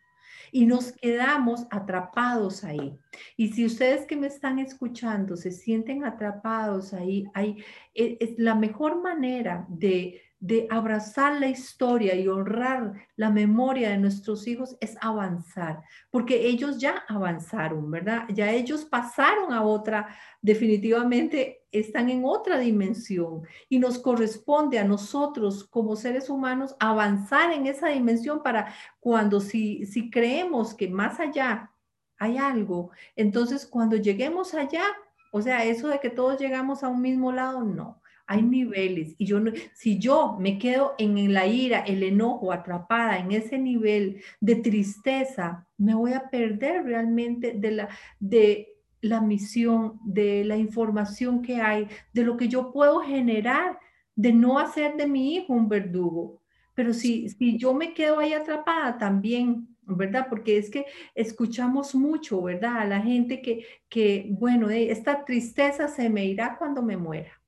[0.53, 2.97] Y nos quedamos atrapados ahí.
[3.37, 7.57] Y si ustedes que me están escuchando se sienten atrapados ahí, ahí
[7.93, 13.97] es, es la mejor manera de de abrazar la historia y honrar la memoria de
[13.97, 15.81] nuestros hijos es avanzar,
[16.11, 18.27] porque ellos ya avanzaron, ¿verdad?
[18.29, 20.07] Ya ellos pasaron a otra,
[20.43, 27.67] definitivamente están en otra dimensión y nos corresponde a nosotros como seres humanos avanzar en
[27.67, 31.73] esa dimensión para cuando si, si creemos que más allá
[32.19, 34.85] hay algo, entonces cuando lleguemos allá,
[35.33, 39.27] o sea, eso de que todos llegamos a un mismo lado, no hay niveles y
[39.27, 39.39] yo
[39.75, 45.67] si yo me quedo en la ira, el enojo, atrapada en ese nivel de tristeza,
[45.77, 51.89] me voy a perder realmente de la de la misión, de la información que hay,
[52.15, 53.79] de lo que yo puedo generar,
[54.17, 56.41] de no hacer de mi hijo un verdugo.
[56.75, 60.27] Pero si, si yo me quedo ahí atrapada también, ¿verdad?
[60.31, 62.79] Porque es que escuchamos mucho, ¿verdad?
[62.79, 67.44] A la gente que, que bueno, eh, esta tristeza se me irá cuando me muera.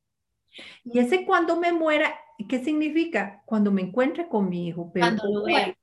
[0.84, 2.14] Y ese cuando me muera,
[2.48, 3.42] ¿qué significa?
[3.46, 4.90] Cuando me encuentre con mi hijo.
[4.92, 5.76] Pero cuando lo vea.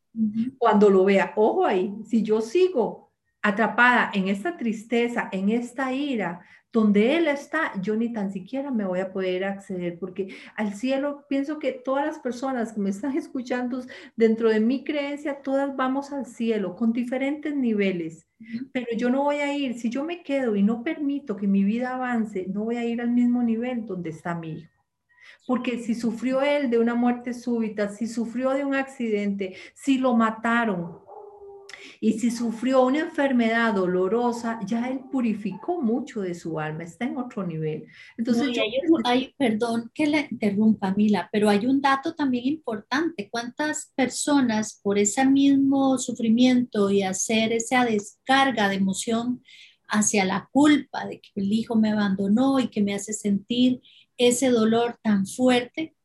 [0.60, 6.42] Cuando lo vea, ojo ahí, si yo sigo atrapada en esta tristeza, en esta ira,
[6.74, 11.24] donde Él está, yo ni tan siquiera me voy a poder acceder, porque al cielo
[11.30, 13.82] pienso que todas las personas que me están escuchando
[14.16, 18.28] dentro de mi creencia, todas vamos al cielo con diferentes niveles,
[18.72, 21.64] pero yo no voy a ir, si yo me quedo y no permito que mi
[21.64, 24.74] vida avance, no voy a ir al mismo nivel donde está mi hijo.
[25.46, 30.16] Porque si sufrió él de una muerte súbita, si sufrió de un accidente, si lo
[30.16, 31.03] mataron,
[32.04, 37.16] y si sufrió una enfermedad dolorosa, ya él purificó mucho de su alma, está en
[37.16, 37.86] otro nivel.
[38.18, 38.58] Entonces,
[39.06, 43.30] hay, perdón que le interrumpa, Mila, pero hay un dato también importante.
[43.32, 49.42] ¿Cuántas personas por ese mismo sufrimiento y hacer esa descarga de emoción
[49.88, 53.82] hacia la culpa de que el hijo me abandonó y que me hace sentir
[54.18, 55.96] ese dolor tan fuerte,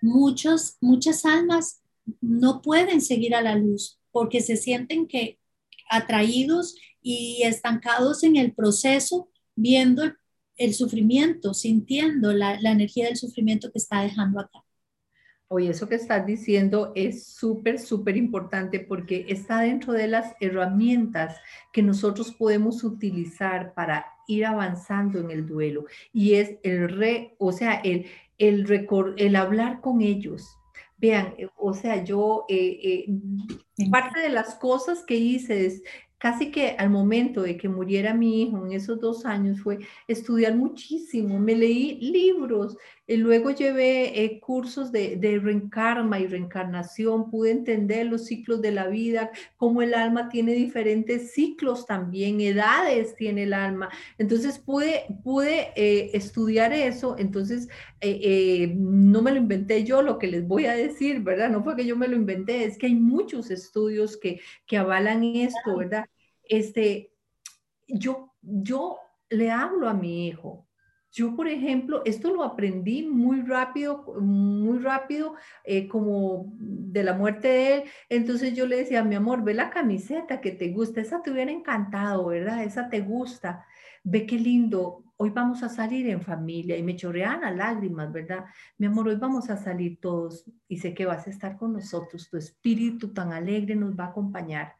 [0.00, 1.82] muchos, muchas almas
[2.20, 5.38] no pueden seguir a la luz porque se sienten que
[5.90, 10.04] atraídos y estancados en el proceso, viendo
[10.56, 14.64] el, sufrimiento, sintiendo la, energía del sufrimiento que está dejando acá.
[15.48, 21.36] Oye, eso que estás diciendo es súper, súper importante porque está dentro de las herramientas
[21.72, 25.84] que nosotros podemos utilizar para ir avanzando en el duelo.
[26.10, 28.06] Y es el re, o sea, el,
[28.38, 30.56] el hablar con ellos,
[31.02, 33.06] Vean, eh, o sea, yo, eh,
[33.76, 35.82] eh, parte de las cosas que hice es,
[36.16, 40.54] casi que al momento de que muriera mi hijo en esos dos años fue estudiar
[40.54, 42.76] muchísimo, me leí libros
[43.08, 48.86] luego llevé eh, cursos de, de reencarma y reencarnación, pude entender los ciclos de la
[48.86, 53.90] vida, cómo el alma tiene diferentes ciclos también, edades tiene el alma.
[54.18, 57.68] Entonces pude, pude eh, estudiar eso, entonces
[58.00, 61.50] eh, no me lo inventé yo, lo que les voy a decir, ¿verdad?
[61.50, 65.24] No fue que yo me lo inventé, es que hay muchos estudios que, que avalan
[65.24, 66.06] esto, ¿verdad?
[66.44, 67.12] Este,
[67.88, 68.98] yo, yo
[69.28, 70.66] le hablo a mi hijo,
[71.12, 77.48] yo, por ejemplo, esto lo aprendí muy rápido, muy rápido, eh, como de la muerte
[77.48, 77.82] de él.
[78.08, 81.50] Entonces yo le decía, mi amor, ve la camiseta que te gusta, esa te hubiera
[81.50, 82.64] encantado, ¿verdad?
[82.64, 83.66] Esa te gusta.
[84.02, 88.46] Ve qué lindo, hoy vamos a salir en familia y me chorrean las lágrimas, ¿verdad?
[88.78, 92.30] Mi amor, hoy vamos a salir todos y sé que vas a estar con nosotros,
[92.30, 94.76] tu espíritu tan alegre nos va a acompañar.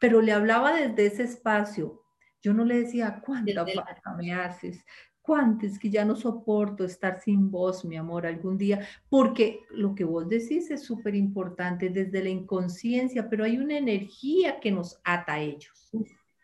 [0.00, 2.02] Pero le hablaba desde ese espacio,
[2.42, 4.84] yo no le decía, ¿cuánta falta me haces?
[5.24, 8.86] ¿Cuántos que ya no soporto estar sin vos, mi amor, algún día?
[9.08, 14.60] Porque lo que vos decís es súper importante desde la inconsciencia, pero hay una energía
[14.60, 15.90] que nos ata a ellos.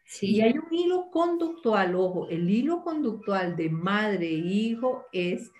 [0.07, 0.37] Sí.
[0.37, 5.53] Y hay un hilo conductual, ojo, el hilo conductual de madre e hijo es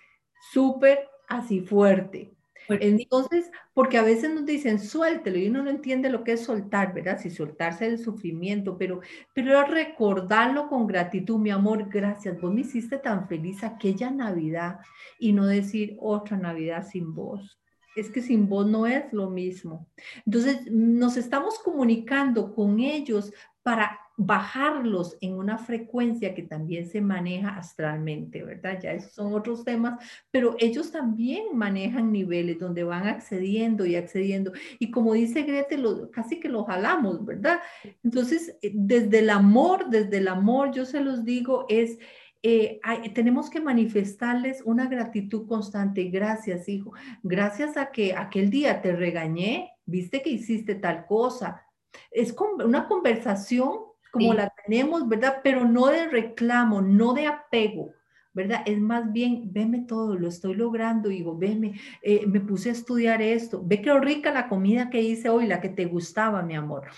[0.51, 2.35] súper así fuerte.
[2.69, 6.95] Entonces, porque a veces nos dicen suéltelo y uno no entiende lo que es soltar,
[6.95, 7.19] ¿verdad?
[7.21, 9.01] Si soltarse del sufrimiento, pero,
[9.35, 14.79] pero recordarlo con gratitud, mi amor, gracias, vos me hiciste tan feliz aquella Navidad
[15.19, 17.59] y no decir otra Navidad sin vos.
[17.97, 19.89] Es que sin vos no es lo mismo.
[20.25, 23.33] Entonces, nos estamos comunicando con ellos
[23.63, 28.79] para bajarlos en una frecuencia que también se maneja astralmente, ¿verdad?
[28.79, 29.99] Ya esos son otros temas,
[30.31, 34.53] pero ellos también manejan niveles donde van accediendo y accediendo.
[34.79, 37.61] Y como dice Grete, lo, casi que lo jalamos, ¿verdad?
[38.05, 41.99] Entonces, eh, desde el amor, desde el amor, yo se los digo, es...
[42.43, 42.81] Eh,
[43.15, 46.05] tenemos que manifestarles una gratitud constante.
[46.05, 46.95] Gracias, hijo.
[47.23, 51.67] Gracias a que aquel día te regañé, viste que hiciste tal cosa.
[52.11, 55.41] Es una conversación como la tenemos, ¿verdad?
[55.43, 57.93] Pero no de reclamo, no de apego,
[58.33, 58.63] ¿verdad?
[58.67, 63.23] Es más bien, veme todo, lo estoy logrando, digo, veme, eh, me puse a estudiar
[63.23, 66.89] esto, ve qué rica la comida que hice hoy, la que te gustaba, mi amor.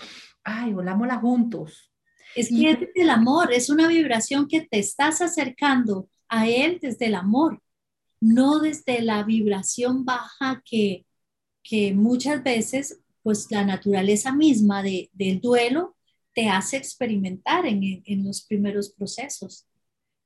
[0.43, 1.91] Ay, volámosla juntos.
[2.35, 7.05] Es que es el amor, es una vibración que te estás acercando a él desde
[7.05, 7.61] el amor,
[8.19, 11.05] no desde la vibración baja que,
[11.61, 15.95] que muchas veces, pues la naturaleza misma de, del duelo
[16.33, 19.67] te hace experimentar en, en los primeros procesos.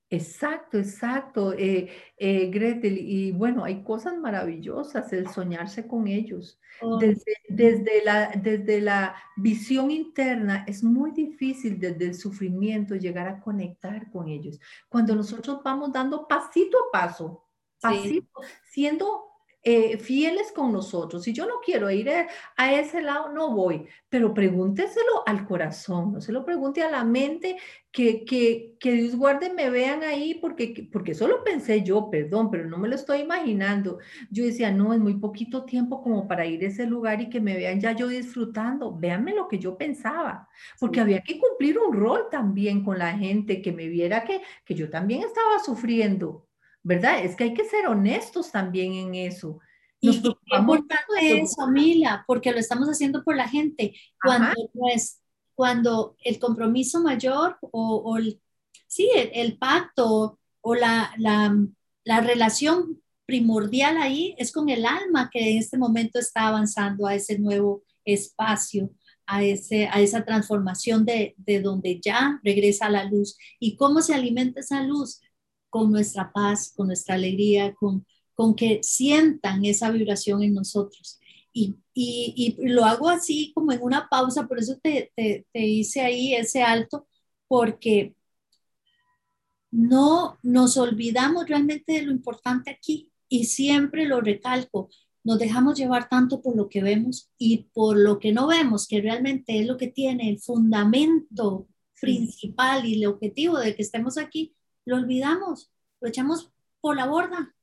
[0.10, 2.98] Exacto, exacto, eh, eh, Gretel.
[2.98, 6.62] Y bueno, hay cosas maravillosas, el soñarse con ellos.
[6.80, 6.98] Oh.
[6.98, 13.42] Desde, desde, la, desde la visión interna es muy difícil desde el sufrimiento llegar a
[13.42, 14.60] conectar con ellos.
[14.88, 17.46] Cuando nosotros vamos dando pasito a paso,
[17.82, 18.40] pasito,
[18.70, 19.27] siendo
[19.70, 21.24] eh, fieles con nosotros.
[21.24, 26.22] Si yo no quiero ir a, ese lado, no voy, pero pregúnteselo al corazón, no
[26.22, 27.58] se lo pregunte a la mente,
[27.92, 32.50] que, que, que Dios guarde me vean ahí, porque, porque eso lo pensé yo, perdón,
[32.50, 34.00] pero no me lo estoy imaginando.
[34.32, 37.42] Yo decía, no, es muy poquito tiempo como para ir a ese lugar y que
[37.42, 38.96] me vean ya yo disfrutando.
[38.98, 40.48] Véanme lo que yo pensaba,
[40.80, 44.76] porque había que cumplir un rol también con la gente, que me viera que, que
[44.76, 46.47] yo también estaba sufriendo
[46.88, 47.26] ¿verdad?
[47.26, 49.60] Es que hay que ser honestos también en eso.
[50.02, 53.94] Nos y qué importante es, familia, porque lo estamos haciendo por la gente.
[54.24, 55.22] Cuando, pues,
[55.54, 58.42] cuando el compromiso mayor o, el,
[58.88, 61.54] sí, el, pacto o la, la,
[62.06, 67.16] la, relación primordial ahí es con el alma que en este momento está avanzando a
[67.16, 68.92] ese nuevo espacio,
[69.26, 73.38] a, ese, a esa transformación de, de donde ya regresa la luz.
[73.60, 75.20] ¿Y cómo se alimenta esa luz?
[75.70, 81.20] Con nuestra paz, con nuestra alegría, con, con que sientan esa vibración en nosotros.
[81.54, 85.66] Y, y, y, lo hago así como en una pausa, por eso te, te, te
[85.66, 87.08] hice ahí ese alto,
[87.48, 88.16] porque
[89.72, 94.90] no nos olvidamos realmente de lo importante aquí y siempre lo recalco,
[95.24, 99.02] nos dejamos llevar tanto por lo que vemos y por lo que no vemos, que
[99.02, 101.68] realmente es lo que tiene el fundamento
[102.00, 104.56] principal y el objetivo de que estemos aquí,
[104.88, 105.70] lo olvidamos,
[106.00, 107.54] lo echamos por la borda.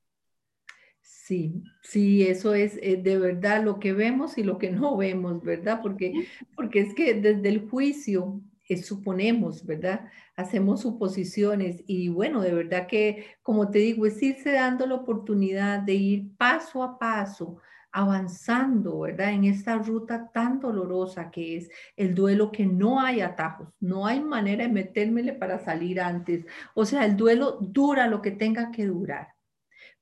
[1.01, 5.43] Sí, sí, eso es eh, de verdad lo que vemos y lo que no vemos,
[5.43, 5.81] ¿verdad?
[5.83, 6.13] Porque,
[6.55, 10.11] porque es que desde el juicio eh, suponemos, ¿verdad?
[10.37, 15.81] Hacemos suposiciones y bueno, de verdad que, como te digo, es irse dando la oportunidad
[15.81, 17.57] de ir paso a paso
[17.95, 19.31] avanzando, ¿verdad?
[19.31, 24.21] En esta ruta tan dolorosa que es el duelo, que no hay atajos, no hay
[24.21, 26.45] manera de metérmele para salir antes.
[26.75, 29.29] O sea, el duelo dura lo que tenga que durar.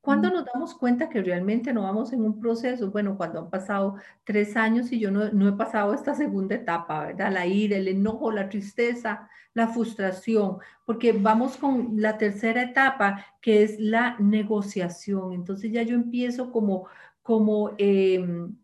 [0.00, 2.90] ¿Cuándo nos damos cuenta que realmente no vamos en un proceso?
[2.90, 7.06] Bueno, cuando han pasado tres años y yo no, no, he pasado esta segunda etapa,
[7.06, 7.30] ¿verdad?
[7.30, 13.62] La ira, el enojo, la tristeza, la frustración, porque vamos con la tercera etapa, que
[13.62, 15.34] es la negociación.
[15.34, 16.88] Entonces ya yo empiezo como,
[17.22, 18.54] como, em,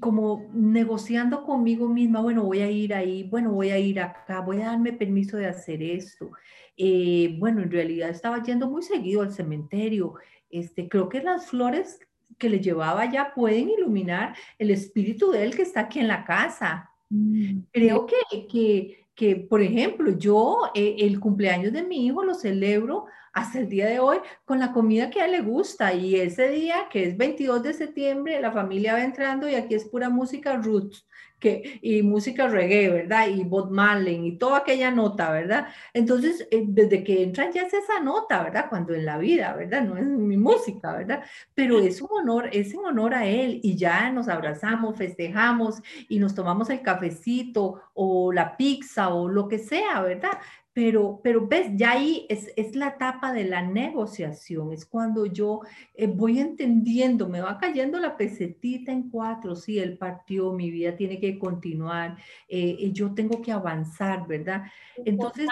[0.00, 4.60] como negociando conmigo misma, bueno, voy a ir ahí, bueno, voy a ir acá, voy
[4.62, 6.30] a darme permiso de hacer esto.
[6.76, 10.14] Eh, bueno, en realidad estaba yendo muy seguido al cementerio
[10.54, 11.98] este, creo que las flores
[12.38, 16.24] que le llevaba ya pueden iluminar el espíritu de él que está aquí en la
[16.24, 16.90] casa.
[17.10, 22.34] Mm, creo que, que, que, por ejemplo, yo eh, el cumpleaños de mi hijo lo
[22.34, 26.16] celebro hasta el día de hoy con la comida que a él le gusta y
[26.16, 30.08] ese día que es 22 de septiembre la familia va entrando y aquí es pura
[30.08, 31.04] música roots
[31.40, 33.28] y música reggae, ¿verdad?
[33.28, 35.68] Y Bob Marley y toda aquella nota, ¿verdad?
[35.92, 38.66] Entonces, eh, desde que entran ya es esa nota, ¿verdad?
[38.68, 39.82] Cuando en la vida, ¿verdad?
[39.82, 41.24] No es mi música, ¿verdad?
[41.54, 46.18] Pero es un honor, es en honor a él y ya nos abrazamos, festejamos y
[46.18, 50.32] nos tomamos el cafecito o la pizza o lo que sea, ¿verdad?
[50.74, 55.60] Pero, pero ves, ya ahí es, es, la etapa de la negociación, es cuando yo
[55.94, 60.96] eh, voy entendiendo, me va cayendo la pesetita en cuatro, sí, él partió, mi vida
[60.96, 62.18] tiene que continuar,
[62.48, 64.64] eh, yo tengo que avanzar, ¿verdad?
[64.96, 65.48] Entonces,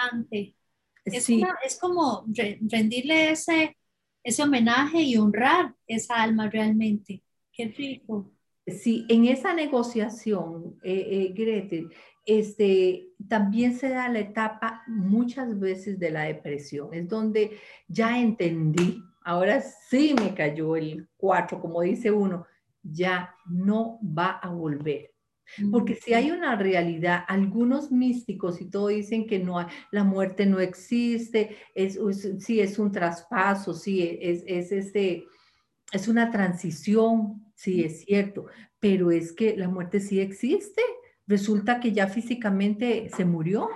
[1.05, 1.41] es, sí.
[1.65, 2.25] es como
[2.69, 3.77] rendirle ese,
[4.23, 7.23] ese homenaje y honrar esa alma realmente.
[7.51, 8.29] Qué rico.
[8.65, 11.89] Sí, en esa negociación, eh, eh Gretel,
[12.25, 17.57] este, también se da la etapa muchas veces de la depresión, es donde
[17.87, 22.45] ya entendí, ahora sí me cayó el 4, como dice uno,
[22.81, 25.11] ya no va a volver.
[25.71, 30.59] Porque si hay una realidad, algunos místicos y todo dicen que no la muerte no
[30.59, 31.99] existe, es,
[32.39, 35.25] sí es un traspaso, sí es, es, este,
[35.91, 38.47] es una transición, sí es cierto,
[38.79, 40.81] pero es que la muerte sí existe
[41.27, 43.69] resulta que ya físicamente se murió.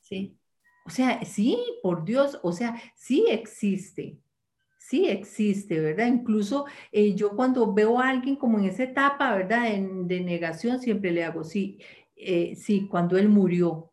[0.00, 0.38] Sí.
[0.84, 4.18] O sea, sí, por Dios, o sea, sí existe,
[4.78, 6.06] sí existe, ¿verdad?
[6.06, 9.68] Incluso eh, yo cuando veo a alguien como en esa etapa, ¿verdad?
[9.70, 11.78] de negación, siempre le hago, sí,
[12.16, 13.92] eh, sí, cuando él murió,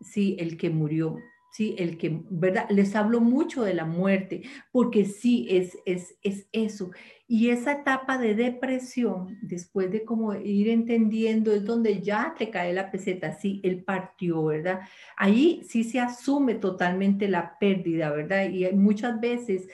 [0.00, 1.16] sí, el que murió,
[1.56, 2.68] sí, el que, ¿verdad?
[2.68, 6.90] Les hablo mucho de la muerte, porque sí, es, es, es eso.
[7.26, 12.74] Y esa etapa de depresión, después de como ir entendiendo, es donde ya te cae
[12.74, 14.80] la peseta, sí, él partió, ¿verdad?
[15.16, 18.50] Ahí sí se asume totalmente la pérdida, ¿verdad?
[18.50, 19.66] Y muchas veces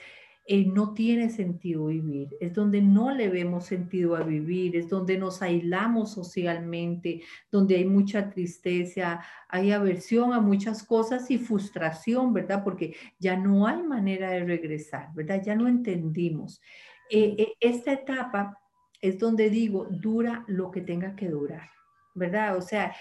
[0.45, 5.17] eh, no tiene sentido vivir, es donde no le vemos sentido a vivir, es donde
[5.17, 12.61] nos aislamos socialmente, donde hay mucha tristeza, hay aversión a muchas cosas y frustración, ¿verdad?
[12.61, 15.41] Porque ya no hay manera de regresar, ¿verdad?
[15.41, 16.61] Ya no entendimos.
[17.09, 18.59] Eh, eh, esta etapa
[19.01, 21.69] es donde digo, dura lo que tenga que durar.
[22.15, 22.55] ¿verdad?
[22.57, 22.95] O sea,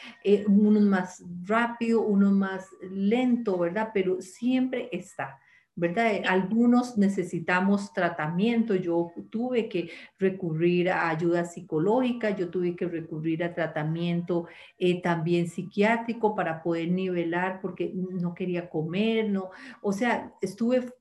[0.47, 3.91] uno más rápido, uno más lento, ¿verdad?
[3.93, 5.39] Pero siempre está.
[5.75, 6.13] ¿Verdad?
[6.13, 13.43] Eh, algunos necesitamos tratamiento, yo tuve que recurrir a ayuda psicológica, yo tuve que recurrir
[13.43, 14.47] a tratamiento
[14.79, 19.51] eh, también psiquiátrico para poder nivelar porque no quería comer, no,
[19.81, 20.93] o sea, estuve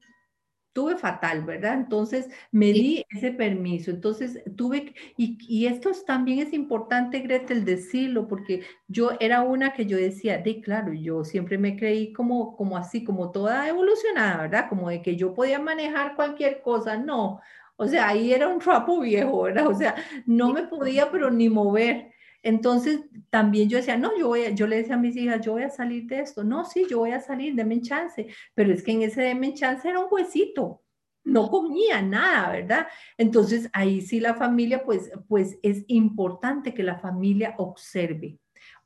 [0.74, 1.74] tuve fatal, ¿verdad?
[1.74, 3.92] Entonces me di ese permiso.
[3.92, 9.86] Entonces tuve, y, y, esto también es importante, Gretel, decirlo, porque yo era una que
[9.86, 14.70] yo decía, de claro, yo siempre me creí como, como así, como toda evolucionada, ¿verdad?
[14.70, 16.98] Como de que yo podía manejar cualquier cosa.
[16.98, 17.42] No,
[17.76, 19.68] o sea, ahí era un trapo viejo, ¿verdad?
[19.68, 19.96] O sea,
[20.26, 22.12] no me podía, pero ni mover.
[22.44, 25.64] Entonces, también yo decía, no, yo, voy yo le decía a mis hijas, yo voy
[25.64, 26.44] a salir de esto.
[26.44, 28.28] No, sí, yo voy a salir, denme chance.
[28.56, 30.84] Pero es que en ese denme chance era un huesito.
[31.24, 32.88] No comía nada, ¿verdad?
[33.18, 38.41] Entonces, ahí sí la familia, pues, pues es importante que la familia observe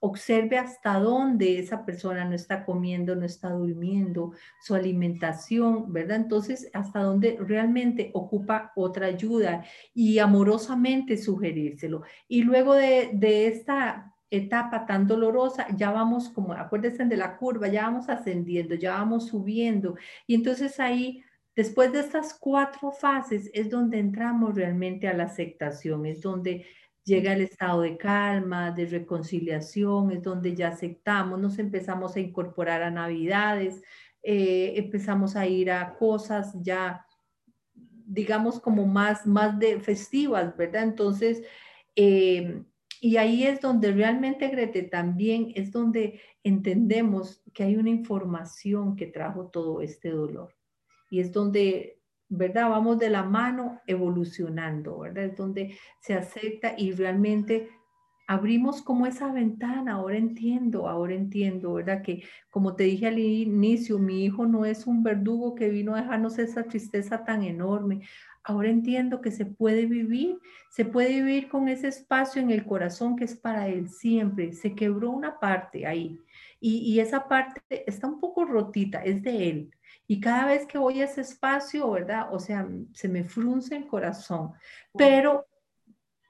[0.05, 6.17] observe hasta dónde esa persona no está comiendo, no está durmiendo, su alimentación, ¿verdad?
[6.17, 12.03] Entonces, hasta dónde realmente ocupa otra ayuda y amorosamente sugerírselo.
[12.27, 17.83] Y luego de, esta etapa tan dolorosa, ya vamos como, acuérdense de la curva, ya
[17.83, 19.95] vamos ascendiendo, ya vamos subiendo.
[20.27, 21.23] Y entonces ahí
[21.55, 26.65] Después de estas cuatro fases es donde entramos realmente a la aceptación, es donde
[27.05, 32.81] llega el estado de calma, de reconciliación, es donde ya aceptamos, nos empezamos a incorporar
[32.81, 33.81] a navidades,
[34.23, 37.05] eh, empezamos a ir a cosas ya,
[37.75, 40.83] digamos, como más, más de festivas, ¿verdad?
[40.83, 41.43] Entonces,
[41.95, 42.63] eh,
[43.01, 49.05] y ahí es donde realmente, Grete, también es donde entendemos que hay una información que
[49.05, 50.55] trajo todo este dolor.
[51.11, 52.69] Y es donde ¿verdad?
[52.69, 55.25] Vamos de la mano evolucionando, ¿verdad?
[55.25, 57.69] Es donde se acepta y realmente
[58.27, 62.01] abrimos como esa ventana, ahora entiendo, ahora entiendo, ¿verdad?
[62.01, 66.01] Que como te dije al inicio, mi hijo no es un verdugo que vino a
[66.01, 68.01] dejarnos esa tristeza tan enorme.
[68.43, 73.15] Ahora entiendo que se puede vivir, se puede vivir con ese espacio en el corazón
[73.15, 74.53] que es para él siempre.
[74.53, 76.19] Se quebró una parte ahí
[76.59, 79.71] y, y esa parte está un poco rotita, es de él.
[80.07, 82.27] Y cada vez que voy a ese espacio, ¿verdad?
[82.31, 84.51] O sea, se me frunce el corazón,
[84.95, 85.47] pero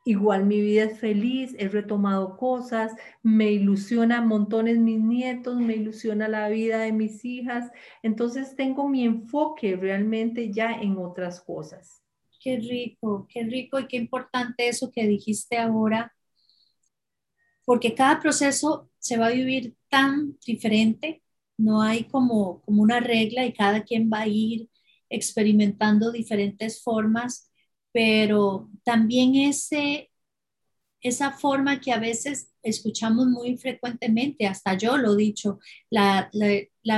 [0.06, 6.28] igual mi vida es feliz, he retomado cosas, me ilusiona montones mis nietos, me ilusiona
[6.28, 7.72] la vida de mis hijas,
[8.04, 12.04] entonces tengo mi enfoque realmente ya en otras cosas.
[12.40, 16.14] Qué rico, qué rico y qué importante eso que dijiste ahora,
[17.66, 21.24] porque cada proceso se va a vivir tan diferente,
[21.58, 24.70] no hay como, como una regla y cada quien va a ir
[25.10, 27.49] experimentando diferentes formas
[27.95, 30.12] pero también ese,
[30.99, 36.30] esa forma que a veces escuchamos muy frecuentemente, hasta yo lo he dicho, la,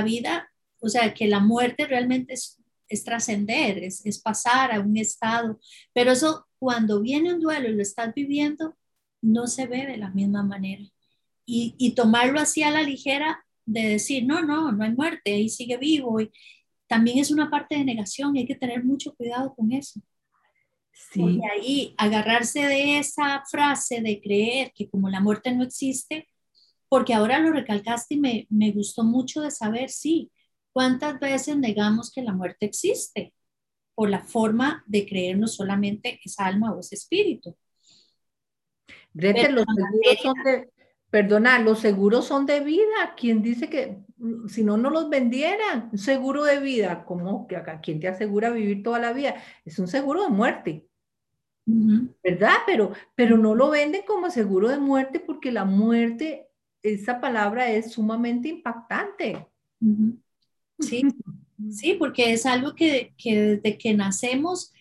[0.04, 0.50] vida,
[0.80, 5.60] o sea, que la muerte realmente es, trascender, es, es, pasar a un estado,
[5.92, 8.76] pero eso cuando viene un duelo y lo estás viviendo,
[9.22, 10.82] no se ve de la misma manera.
[11.46, 15.48] Y, y tomarlo así a la ligera de decir, no, no, no hay muerte, ahí
[15.48, 16.30] sigue vivo, y
[16.86, 20.00] también es una parte de negación y hay que tener mucho cuidado con eso.
[21.12, 21.40] Sí.
[21.52, 26.28] ahí agarrarse de esa frase de creer que como la muerte no existe,
[26.88, 30.32] porque ahora lo recalcaste y me, me gustó mucho de saber, sí,
[30.72, 33.32] cuántas veces negamos que la muerte existe
[33.94, 37.56] por la forma de creernos solamente es alma o es espíritu.
[39.12, 39.64] Los seguros
[40.22, 40.70] son de,
[41.10, 43.14] perdona, los seguros son de vida.
[43.16, 45.88] ¿Quién dice que mm, si no, no los vendieran?
[45.92, 47.60] Un seguro de vida, ¿cómo que?
[47.82, 49.36] ¿Quién te asegura vivir toda la vida?
[49.64, 50.88] Es un seguro de muerte.
[52.24, 52.54] ¿verdad?
[52.66, 56.48] Pero, pero no lo venden como seguro de muerte porque la muerte,
[56.82, 59.46] esa palabra es sumamente impactante.
[60.78, 61.02] Sí,
[61.70, 64.72] sí, porque es algo que, desde que nacemos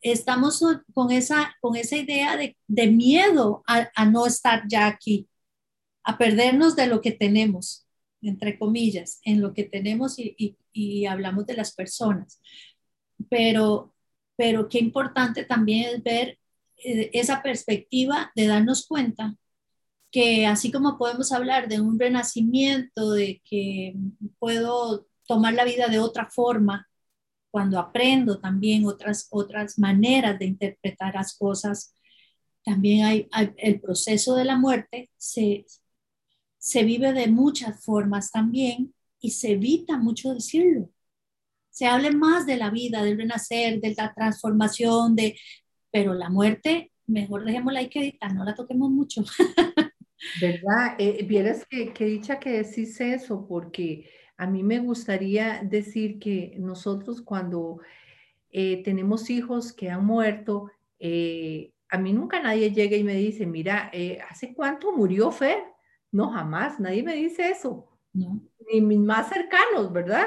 [0.00, 0.62] estamos
[0.94, 5.27] con esa, con esa idea de, miedo a, no estar ya aquí,
[6.04, 7.86] a perdernos de lo que tenemos,
[8.22, 10.56] entre comillas, en lo que tenemos y,
[11.06, 12.40] hablamos de las personas.
[13.28, 13.94] Pero
[14.38, 16.38] pero qué importante también es ver
[16.76, 19.34] eh, esa perspectiva de darnos cuenta
[20.12, 23.94] que así como podemos hablar de un renacimiento, de que
[24.38, 26.88] puedo tomar la vida de otra forma,
[27.50, 31.94] cuando aprendo también otras, otras maneras de interpretar las cosas,
[32.64, 35.66] también hay, el proceso de la muerte, se,
[36.58, 40.90] se vive de muchas formas también y se evita mucho decirlo
[41.78, 45.38] se hable más de la vida, del renacer, de la transformación, de,
[45.92, 49.22] pero la muerte, mejor dejémosla ahí quedita, no la toquemos mucho.
[50.40, 50.96] ¿Verdad?
[50.98, 56.56] Eh, vieras que, que, dicha que decís eso, porque a mí me gustaría decir que
[56.58, 57.78] nosotros cuando
[58.50, 63.46] eh, tenemos hijos que han muerto, eh, a mí nunca nadie llega y me dice,
[63.46, 63.92] mira,
[64.28, 65.62] ¿hace cuánto murió Fer?
[66.10, 67.88] No, jamás, nadie me dice eso.
[68.12, 70.26] Ni mis más cercanos, ¿verdad?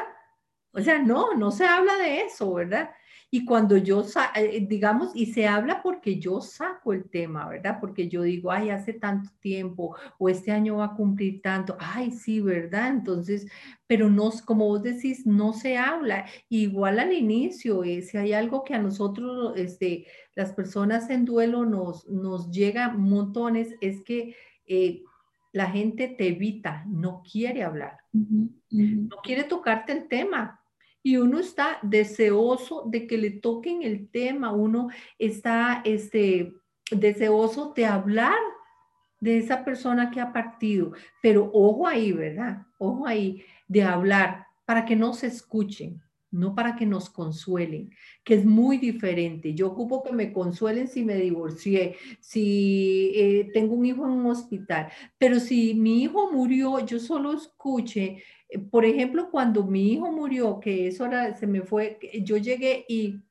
[0.73, 2.91] O sea, no, no se habla de eso, ¿verdad?
[3.33, 4.03] Y cuando yo,
[4.35, 7.77] eh, digamos, y se habla porque yo saco el tema, ¿verdad?
[7.79, 12.11] Porque yo digo, ay, hace tanto tiempo, o este año va a cumplir tanto, ay,
[12.11, 12.89] sí, ¿verdad?
[12.89, 13.47] Entonces,
[13.87, 16.25] pero no, como vos decís, no se habla.
[16.49, 21.65] Igual al inicio, eh, si hay algo que a nosotros, este, las personas en duelo
[21.65, 24.35] nos, nos llega montones, es que...
[24.65, 25.03] Eh,
[25.51, 30.61] la gente te evita, no quiere hablar, no quiere tocarte el tema,
[31.03, 36.53] y uno está deseoso de que le toquen el tema, uno está este,
[36.91, 38.37] deseoso de hablar
[39.19, 42.63] de esa persona que ha partido, pero ojo ahí, ¿verdad?
[42.77, 46.01] Ojo ahí, de hablar para que no se escuchen,
[46.31, 47.91] no para que nos consuelen,
[48.23, 49.53] que es muy diferente.
[49.53, 54.25] Yo ocupo que me consuelen si me divorcié, si eh, tengo un hijo en un
[54.27, 58.23] hospital, pero si mi hijo murió, yo solo escuche
[58.69, 61.07] por ejemplo, cuando mi hijo murió, que eso
[61.39, 63.21] se me fue, yo llegué y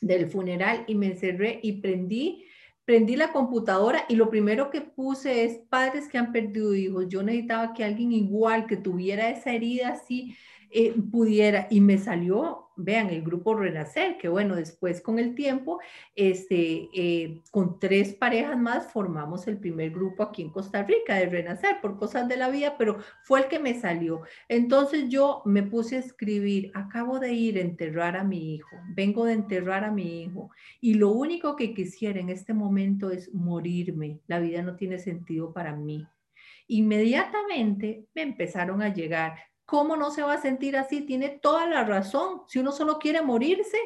[0.00, 2.44] del funeral y me encerré y prendí,
[2.84, 7.06] prendí la computadora y lo primero que puse es padres que han perdido hijos.
[7.08, 10.34] Yo necesitaba que alguien igual, que tuviera esa herida así,
[10.70, 11.66] eh, pudiera.
[11.70, 15.80] Y me salió, vean el grupo Renacer, que bueno, después con el tiempo,
[16.14, 21.26] este, eh, con tres parejas más formamos el primer grupo aquí en Costa Rica de
[21.26, 24.22] Renacer por cosas de la vida, pero fue el que me salió.
[24.48, 29.24] Entonces yo me puse a escribir, acabo de ir a enterrar a mi hijo, vengo
[29.24, 30.50] de enterrar a mi hijo
[30.80, 34.20] y lo único que quisiera en este momento es morirme.
[34.26, 36.06] La vida no tiene sentido para mí.
[36.68, 41.02] Inmediatamente me empezaron a llegar ¿Cómo no se va a sentir así?
[41.02, 42.42] Tiene toda la razón.
[42.48, 43.78] Si uno solo quiere morirse,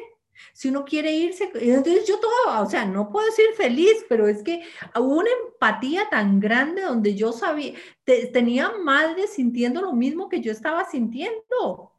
[0.51, 4.41] si uno quiere irse, entonces yo todo, o sea, no puedo decir feliz, pero es
[4.41, 4.63] que
[4.95, 7.73] hubo una empatía tan grande donde yo sabía,
[8.33, 11.94] tenía madres sintiendo lo mismo que yo estaba sintiendo.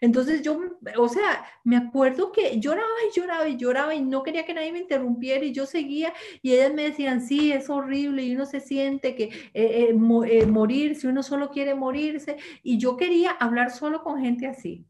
[0.00, 0.60] Entonces yo,
[0.96, 4.72] o sea, me acuerdo que lloraba y lloraba y lloraba y no quería que nadie
[4.72, 6.12] me interrumpiera y yo seguía
[6.42, 9.96] y ellas me decían, sí, es horrible y uno se siente que eh, eh,
[10.28, 14.84] eh, morir, si uno solo quiere morirse y yo quería hablar solo con gente así.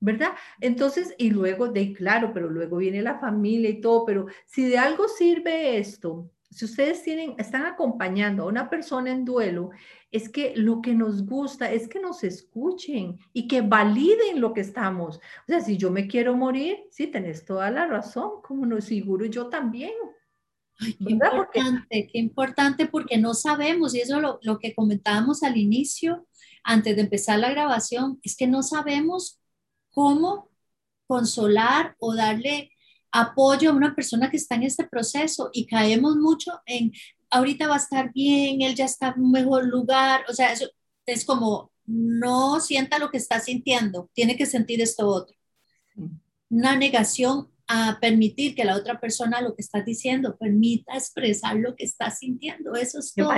[0.00, 0.30] ¿verdad?
[0.60, 4.78] Entonces, y luego de, claro, pero luego viene la familia y todo, pero si de
[4.78, 9.70] algo sirve esto, si ustedes tienen, están acompañando a una persona en duelo,
[10.10, 14.62] es que lo que nos gusta es que nos escuchen y que validen lo que
[14.62, 15.16] estamos.
[15.16, 19.26] O sea, si yo me quiero morir, sí, tenés toda la razón, como no seguro
[19.26, 19.92] yo también.
[20.80, 25.56] Ay, qué importante, qué importante porque no sabemos, y eso lo, lo que comentábamos al
[25.56, 26.26] inicio,
[26.62, 29.40] antes de empezar la grabación, es que no sabemos
[29.90, 30.50] cómo
[31.06, 32.70] consolar o darle
[33.10, 36.92] apoyo a una persona que está en este proceso y caemos mucho en,
[37.30, 40.68] ahorita va a estar bien, él ya está en un mejor lugar, o sea, eso
[41.06, 45.34] es como, no sienta lo que está sintiendo, tiene que sentir esto otro.
[46.50, 51.76] Una negación a permitir que la otra persona lo que está diciendo, permita expresar lo
[51.76, 53.30] que está sintiendo, eso es todo.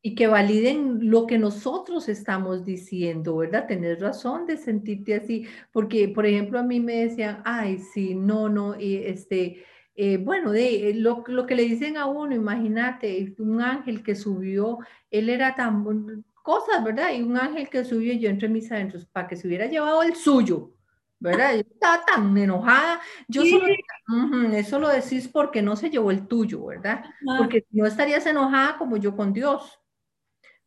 [0.00, 3.66] Y que validen lo que nosotros estamos diciendo, ¿verdad?
[3.66, 8.48] Tener razón de sentirte así, porque, por ejemplo, a mí me decían, ay, sí, no,
[8.48, 9.64] no, y este,
[9.96, 14.16] eh, bueno, de, eh, lo, lo, que le dicen a uno, imagínate, un ángel que
[14.16, 14.78] subió,
[15.10, 15.84] él era tan,
[16.44, 17.10] cosas, ¿verdad?
[17.14, 20.14] Y un ángel que subió yo entre mis adentros para que se hubiera llevado el
[20.14, 20.72] suyo,
[21.18, 21.54] ¿verdad?
[21.54, 23.66] Yo estaba tan enojada, yo solo,
[24.52, 27.02] eso lo decís porque no se llevó el tuyo, ¿verdad?
[27.38, 29.80] Porque no estarías enojada como yo con Dios.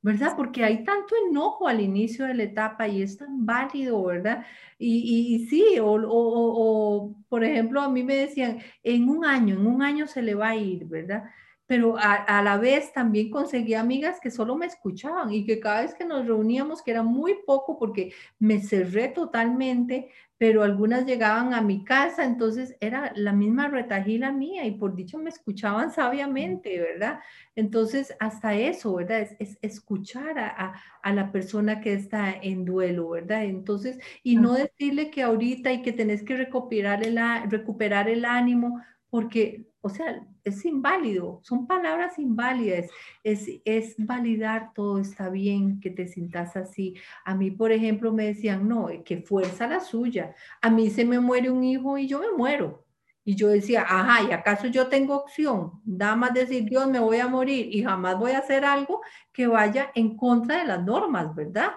[0.01, 0.33] ¿Verdad?
[0.37, 4.45] Porque hay tanto enojo al inicio de la etapa y es tan válido, ¿verdad?
[4.79, 9.81] Y, sí, o, o, por ejemplo, a mí me decían, en un año, en un
[9.83, 11.23] año se le va a ir, ¿verdad?
[11.67, 15.81] Pero a, a, la vez también conseguí amigas que solo me escuchaban y que cada
[15.81, 21.53] vez que nos reuníamos, que era muy poco porque me cerré totalmente, pero algunas llegaban
[21.53, 26.79] a mi casa, entonces era la misma retajila mía y por dicho me escuchaban sabiamente,
[26.79, 27.19] ¿verdad?
[27.55, 29.27] Entonces, hasta eso, ¿verdad?
[29.39, 33.45] Es, escuchar a, a, la persona que está en duelo, ¿verdad?
[33.45, 38.79] Entonces, y no decirle que ahorita y que tenés que recuperar el, recuperar el ánimo,
[39.09, 42.89] porque, o sea, es inválido, son palabras inválidas,
[43.23, 46.95] es, es validar todo, está bien que te sientas así.
[47.23, 50.35] A mí, por ejemplo, me decían, no, que fuerza la suya.
[50.61, 52.85] A mí se me muere un hijo y yo me muero.
[53.23, 55.81] Y yo decía, ajá, ¿y acaso yo tengo opción?
[55.85, 59.47] Nada más decir, Dios, me voy a morir y jamás voy a hacer algo que
[59.47, 61.71] vaya en contra de las normas, ¿verdad?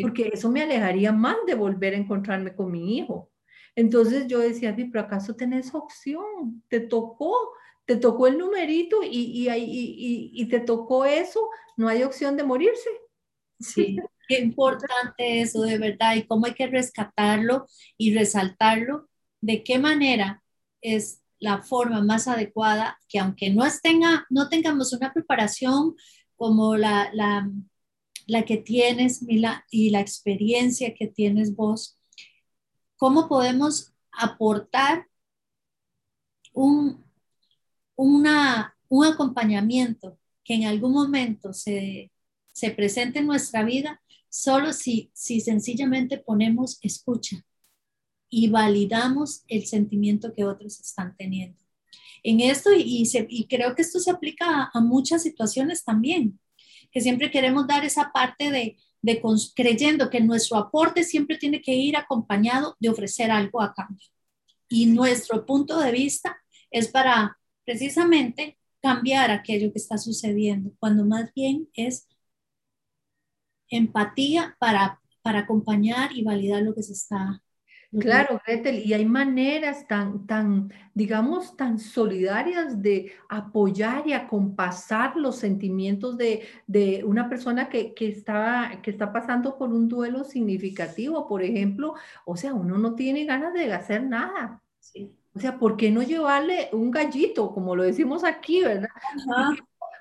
[0.00, 3.30] Porque eso me alejaría más de volver a encontrarme con mi hijo.
[3.78, 6.64] Entonces yo decía, pero ¿acaso tenés opción?
[6.68, 7.52] Te tocó,
[7.84, 12.42] te tocó el numerito y, y, y, y, te tocó eso, no hay opción de
[12.42, 12.90] morirse.
[13.60, 13.96] Sí,
[14.28, 17.66] qué importante eso de verdad y cómo hay que rescatarlo
[17.96, 19.08] y resaltarlo,
[19.40, 20.42] de qué manera
[20.80, 25.94] es la forma más adecuada que aunque no, tenga, no tengamos una preparación
[26.34, 27.48] como la, la,
[28.26, 31.97] la que tienes y la experiencia que tienes vos,
[32.98, 35.06] cómo podemos aportar
[36.52, 37.04] un,
[37.96, 42.10] una, un acompañamiento que en algún momento se,
[42.52, 47.44] se presente en nuestra vida, solo si, si sencillamente ponemos escucha
[48.28, 51.58] y validamos el sentimiento que otros están teniendo.
[52.24, 56.40] En esto, y, y creo que esto se aplica a, a muchas situaciones también,
[56.90, 59.22] que siempre queremos dar esa parte de, de
[59.54, 64.06] creyendo que nuestro aporte siempre tiene que ir acompañado de ofrecer algo a cambio.
[64.68, 66.36] Y nuestro punto de vista
[66.70, 72.06] es para precisamente cambiar aquello que está sucediendo, cuando más bien es
[73.70, 77.42] empatía para, para acompañar y validar lo que se está
[77.90, 85.36] Claro, Gretel, y hay maneras tan, tan, digamos, tan solidarias de apoyar y acompasar los
[85.36, 91.26] sentimientos de, de una persona que, que, está, que está pasando por un duelo significativo,
[91.26, 91.94] por ejemplo.
[92.26, 94.62] O sea, uno no tiene ganas de hacer nada.
[95.34, 98.88] O sea, ¿por qué no llevarle un gallito, como lo decimos aquí, verdad?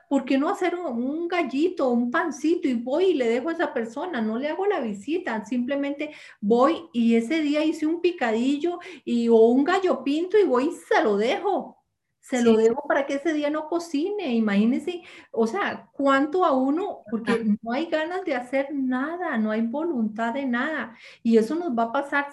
[0.08, 3.74] ¿Por qué no hacer un, gallito, un pancito y voy y le dejo a esa
[3.74, 4.22] persona?
[4.22, 9.36] No le hago la visita, simplemente voy y ese día hice un picadillo y, o
[9.36, 11.78] un gallo pinto y voy y se lo dejo.
[12.20, 14.36] Se lo dejo para que ese día no cocine.
[14.36, 15.02] Imagínense,
[15.32, 20.34] o sea, cuánto a uno, porque no hay ganas de hacer nada, no hay voluntad
[20.34, 20.94] de nada.
[21.24, 22.28] Y eso nos va a pasar,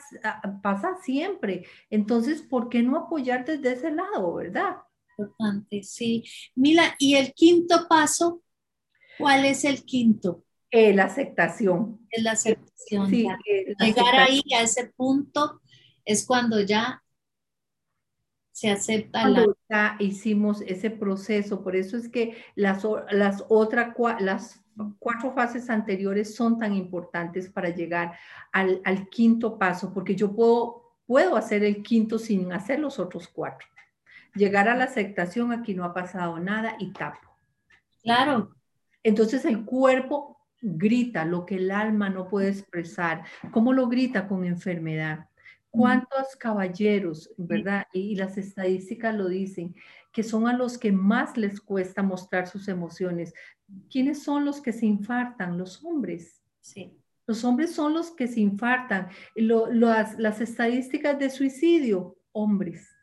[0.64, 1.64] pasa siempre.
[1.90, 4.78] Entonces, ¿por qué no apoyar desde ese lado, verdad?
[5.16, 6.24] Importante, sí.
[6.54, 8.42] Mila, ¿y el quinto paso?
[9.18, 10.44] ¿Cuál es el quinto?
[10.70, 12.00] Eh, la aceptación.
[12.10, 13.08] Es la aceptación.
[13.08, 13.26] Sí,
[13.78, 15.60] Llegar ahí a ese punto
[16.04, 17.00] es cuando ya
[18.50, 21.62] se acepta cuando ya hicimos ese proceso.
[21.62, 24.64] Por eso es que las, las, otra, las
[24.98, 28.16] cuatro fases anteriores son tan importantes para llegar
[28.52, 33.28] al, al quinto paso, porque yo puedo, puedo hacer el quinto sin hacer los otros
[33.28, 33.66] cuatro
[34.34, 37.30] llegar a la aceptación, aquí no ha pasado nada y tapo.
[38.02, 38.54] Claro.
[39.02, 43.24] Entonces el cuerpo grita lo que el alma no puede expresar.
[43.50, 44.26] ¿Cómo lo grita?
[44.26, 45.28] Con enfermedad.
[45.70, 47.86] ¿Cuántos caballeros, verdad?
[47.92, 49.74] Y, las estadísticas lo dicen,
[50.12, 53.34] que son a los que más les cuesta mostrar sus emociones.
[53.90, 55.58] ¿Quiénes son los que se infartan?
[55.58, 56.40] Los hombres.
[56.60, 56.96] Sí.
[57.26, 59.08] Los hombres son los que se infartan.
[59.34, 62.93] las, las estadísticas de suicidio, hombres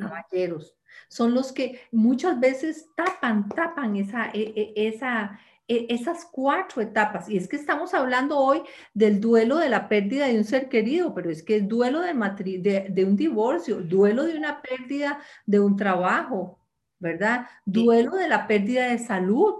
[0.00, 0.76] caballeros.
[1.08, 5.38] Son los que muchas veces tapan, tapan esa, e, e, esa,
[5.68, 7.28] e, esas cuatro etapas.
[7.28, 8.62] Y es que estamos hablando hoy
[8.94, 12.12] del duelo de la pérdida de un ser querido, pero es que es duelo de,
[12.58, 16.60] de, de un divorcio, duelo de una pérdida de un trabajo,
[16.98, 17.46] ¿verdad?
[17.64, 19.54] Duelo de la pérdida de salud.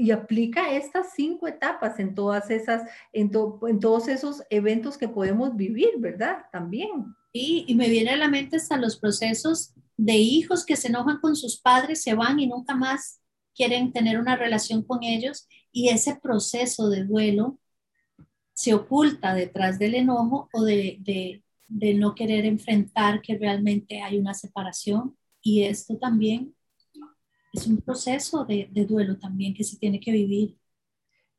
[0.00, 3.32] Y aplica estas cinco etapas en todas esas, en,
[3.66, 6.44] en todos esos eventos que podemos vivir, ¿verdad?
[6.52, 7.16] También.
[7.32, 11.34] Y, me viene a la mente hasta los procesos de hijos que se enojan con
[11.34, 13.20] sus padres, se van y nunca más
[13.56, 17.58] quieren tener una relación con ellos y ese proceso de duelo
[18.54, 24.34] se oculta detrás del enojo o de, de, no querer enfrentar que realmente hay una
[24.34, 26.54] separación y esto también
[27.58, 30.56] es un proceso de, de, duelo también que se tiene que vivir.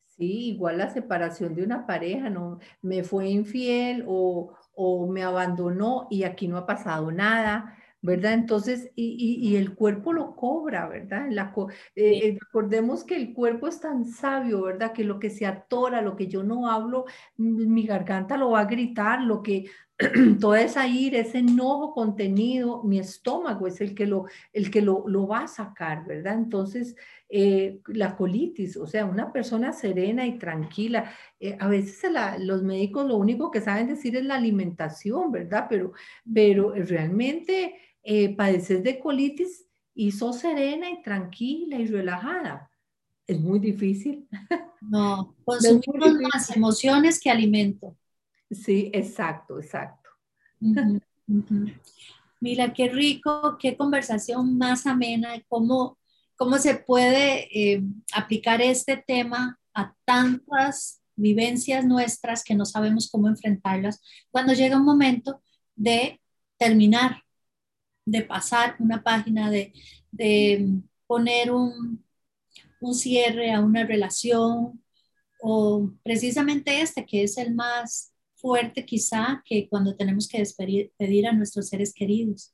[0.05, 2.59] Sí, igual la separación de una pareja, ¿no?
[2.81, 8.33] Me fue infiel o, o me abandonó y aquí no ha pasado nada, ¿verdad?
[8.33, 11.27] Entonces, y, el cuerpo lo cobra, ¿verdad?
[11.29, 11.53] La,
[11.95, 14.93] eh, eh, recordemos que el cuerpo es tan sabio, ¿verdad?
[14.93, 17.05] Que lo que se atora, lo que yo no hablo,
[17.37, 19.65] mi garganta lo va a gritar, lo que
[20.39, 25.03] toda esa ira, ese enojo contenido, mi estómago es el que lo, el que lo,
[25.07, 26.35] lo va a sacar, ¿verdad?
[26.35, 26.95] Entonces,
[27.27, 31.11] eh, la colitis, o sea, una persona serena y tranquila.
[31.39, 35.67] Eh, a veces los médicos lo único que saben decir es la alimentación, ¿verdad?
[35.69, 35.91] Pero,
[36.33, 42.71] pero realmente eh, padeces de colitis y sos serena y tranquila y relajada.
[43.27, 44.29] Es muy difícil.
[44.79, 47.97] No, consumimos más emociones que alimento.
[48.49, 50.09] Sí, exacto, exacto.
[52.41, 55.99] Mira, qué rico, qué conversación más amena, cómo
[56.39, 57.83] cómo se puede eh,
[58.13, 64.85] aplicar este tema a tantas vivencias nuestras que no sabemos cómo enfrentarlas cuando llega un
[64.85, 65.41] momento
[65.75, 66.21] de
[66.57, 67.23] terminar,
[68.05, 69.73] de pasar una página, de,
[71.05, 72.05] poner un,
[72.79, 74.81] un cierre a una relación
[75.41, 81.33] o precisamente este que es el más fuerte quizá que cuando tenemos que despedir a
[81.33, 82.53] nuestros seres queridos.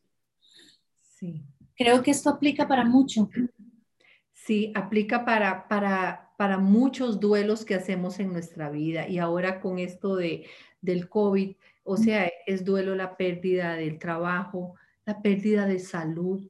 [1.02, 1.44] Sí.
[1.76, 3.30] Creo que esto aplica para mucho.
[4.34, 9.80] Sí, aplica para, para, para muchos duelos que hacemos en nuestra vida y ahora con
[9.80, 10.46] esto de,
[10.82, 14.76] del COVID, o sea, es duelo la pérdida del trabajo,
[15.06, 16.48] la pérdida de salud,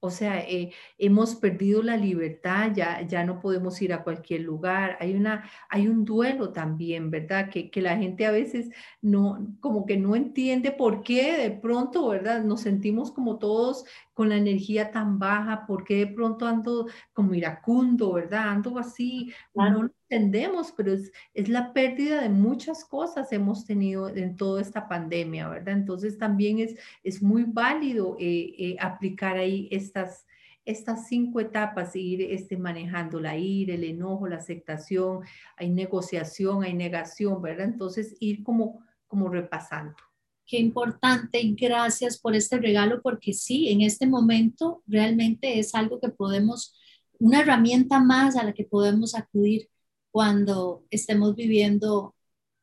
[0.00, 4.96] o sea, eh, hemos perdido la libertad, ya, ya no podemos ir a cualquier lugar.
[5.00, 7.50] Hay, una, hay un duelo también, ¿verdad?
[7.50, 8.70] Que, que, la gente a veces
[9.02, 12.44] no, como que no entiende por qué de pronto, ¿verdad?
[12.44, 13.84] Nos sentimos como todos
[14.18, 18.48] con la energía tan baja, por qué de pronto ando como iracundo, ¿verdad?
[18.48, 24.08] Ando así, no lo entendemos, pero es, es la pérdida de muchas cosas hemos tenido
[24.08, 25.74] en toda esta pandemia, ¿verdad?
[25.74, 30.26] Entonces también es, es muy válido eh, eh, aplicar ahí estas,
[30.64, 35.20] estas cinco etapas, ir este, manejando la ira, el enojo, la aceptación,
[35.56, 37.66] hay negociación, hay negación, ¿verdad?
[37.66, 40.07] Entonces ir como como repasando.
[40.48, 46.00] Qué importante y gracias por este regalo porque sí, en este momento realmente es algo
[46.00, 46.74] que podemos,
[47.18, 49.68] una herramienta más a la que podemos acudir
[50.10, 52.14] cuando estemos viviendo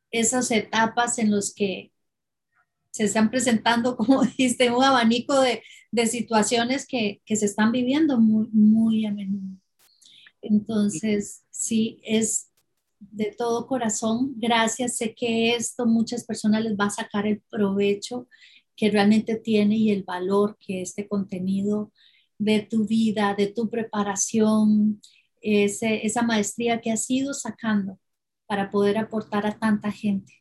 [0.09, 1.91] esas etapas en las que
[2.89, 5.61] se están presentando, como dijiste, un abanico de,
[5.91, 9.59] de situaciones que, que, se están viviendo muy, muy a menudo.
[10.41, 12.49] Entonces, sí, es
[13.11, 14.33] de todo corazón.
[14.37, 14.97] Gracias.
[14.97, 18.27] Sé que esto muchas personas les va a sacar el provecho
[18.75, 21.91] que realmente tiene y el valor que este contenido
[22.37, 25.01] de tu vida, de tu preparación,
[25.41, 27.99] ese, esa maestría que has ido sacando
[28.45, 30.33] para poder aportar a tanta gente.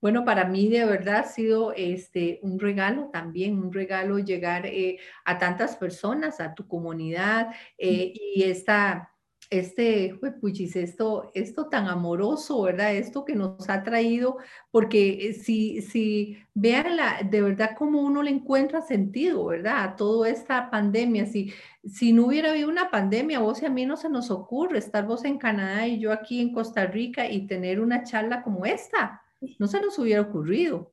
[0.00, 4.98] Bueno, para mí de verdad ha sido este, un regalo también, un regalo llegar eh,
[5.24, 9.13] a tantas personas, a tu comunidad eh, y esta
[9.50, 12.94] este, puchis, esto, esto tan amoroso, ¿verdad?
[12.94, 14.38] Esto que nos ha traído,
[14.70, 19.84] porque eh, si, si vean la, de verdad cómo uno le encuentra sentido, ¿verdad?
[19.84, 21.52] A toda esta pandemia, si,
[21.84, 25.06] si no hubiera habido una pandemia, vos y a mí no se nos ocurre estar
[25.06, 29.22] vos en Canadá y yo aquí en Costa Rica y tener una charla como esta,
[29.58, 30.92] no se nos hubiera ocurrido.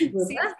[0.00, 0.56] ¿verdad?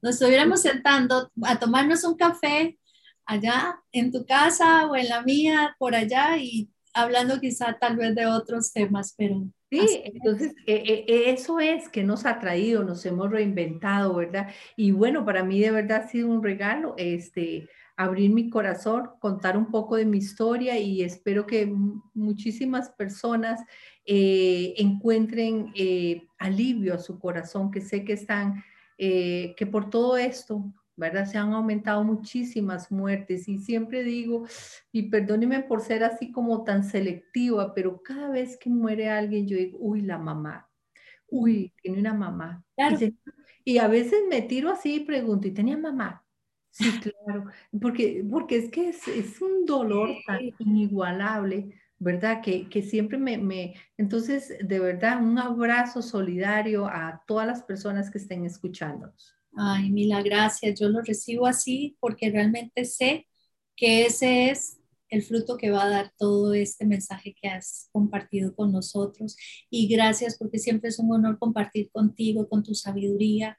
[0.00, 2.78] nos estuviéramos sentando a tomarnos un café
[3.26, 8.14] allá en tu casa o en la mía, por allá, y hablando quizá tal vez
[8.14, 9.44] de otros temas, pero...
[9.68, 14.48] Sí, entonces e, e, eso es que nos ha traído, nos hemos reinventado, ¿verdad?
[14.76, 19.56] Y bueno, para mí de verdad ha sido un regalo este, abrir mi corazón, contar
[19.56, 21.66] un poco de mi historia y espero que
[22.14, 23.60] muchísimas personas
[24.04, 28.62] eh, encuentren eh, alivio a su corazón, que sé que están,
[28.98, 31.26] eh, que por todo esto ¿verdad?
[31.26, 34.46] Se han aumentado muchísimas muertes y siempre digo,
[34.90, 39.56] y perdónenme por ser así como tan selectiva, pero cada vez que muere alguien yo
[39.56, 40.68] digo, uy, la mamá,
[41.28, 42.64] uy, tiene una mamá.
[43.64, 46.24] Y, a veces me tiro así y pregunto, ¿y tenía mamá?
[46.70, 46.84] Sí,
[47.26, 47.46] claro,
[47.80, 52.40] porque, porque es que es, es un dolor tan inigualable, ¿verdad?
[52.42, 58.10] Que, que siempre me, me, entonces, de verdad, un abrazo solidario a todas las personas
[58.10, 59.35] que estén escuchándonos.
[59.56, 60.78] Ay, mila gracias.
[60.78, 63.26] Yo lo recibo así porque realmente sé
[63.76, 68.54] que ese es el fruto que va a dar todo este mensaje que has compartido
[68.54, 69.36] con nosotros.
[69.70, 73.56] Y gracias porque siempre es un honor compartir contigo, con tu sabiduría,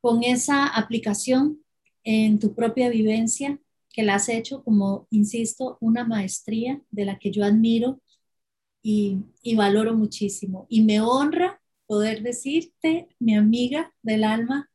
[0.00, 1.62] con esa aplicación
[2.04, 3.60] en tu propia vivencia
[3.92, 8.00] que la has hecho como, insisto, una maestría de la que yo admiro
[8.82, 10.66] y, y valoro muchísimo.
[10.68, 14.70] Y me honra poder decirte, mi amiga del alma,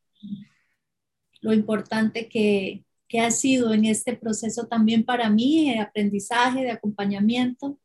[1.42, 6.72] lo importante que, que ha sido en este proceso también para mí, de aprendizaje, de
[6.72, 7.80] acompañamiento.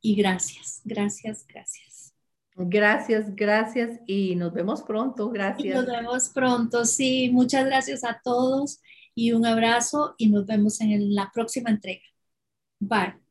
[0.00, 2.14] Y gracias, gracias, gracias.
[2.54, 5.30] Gracias, gracias y nos vemos pronto.
[5.30, 5.74] Gracias.
[5.74, 7.30] nos vemos pronto, sí.
[7.32, 8.80] Muchas gracias a todos
[9.14, 12.02] y un abrazo y nos vemos en la próxima entrega.
[12.80, 13.27] Bye.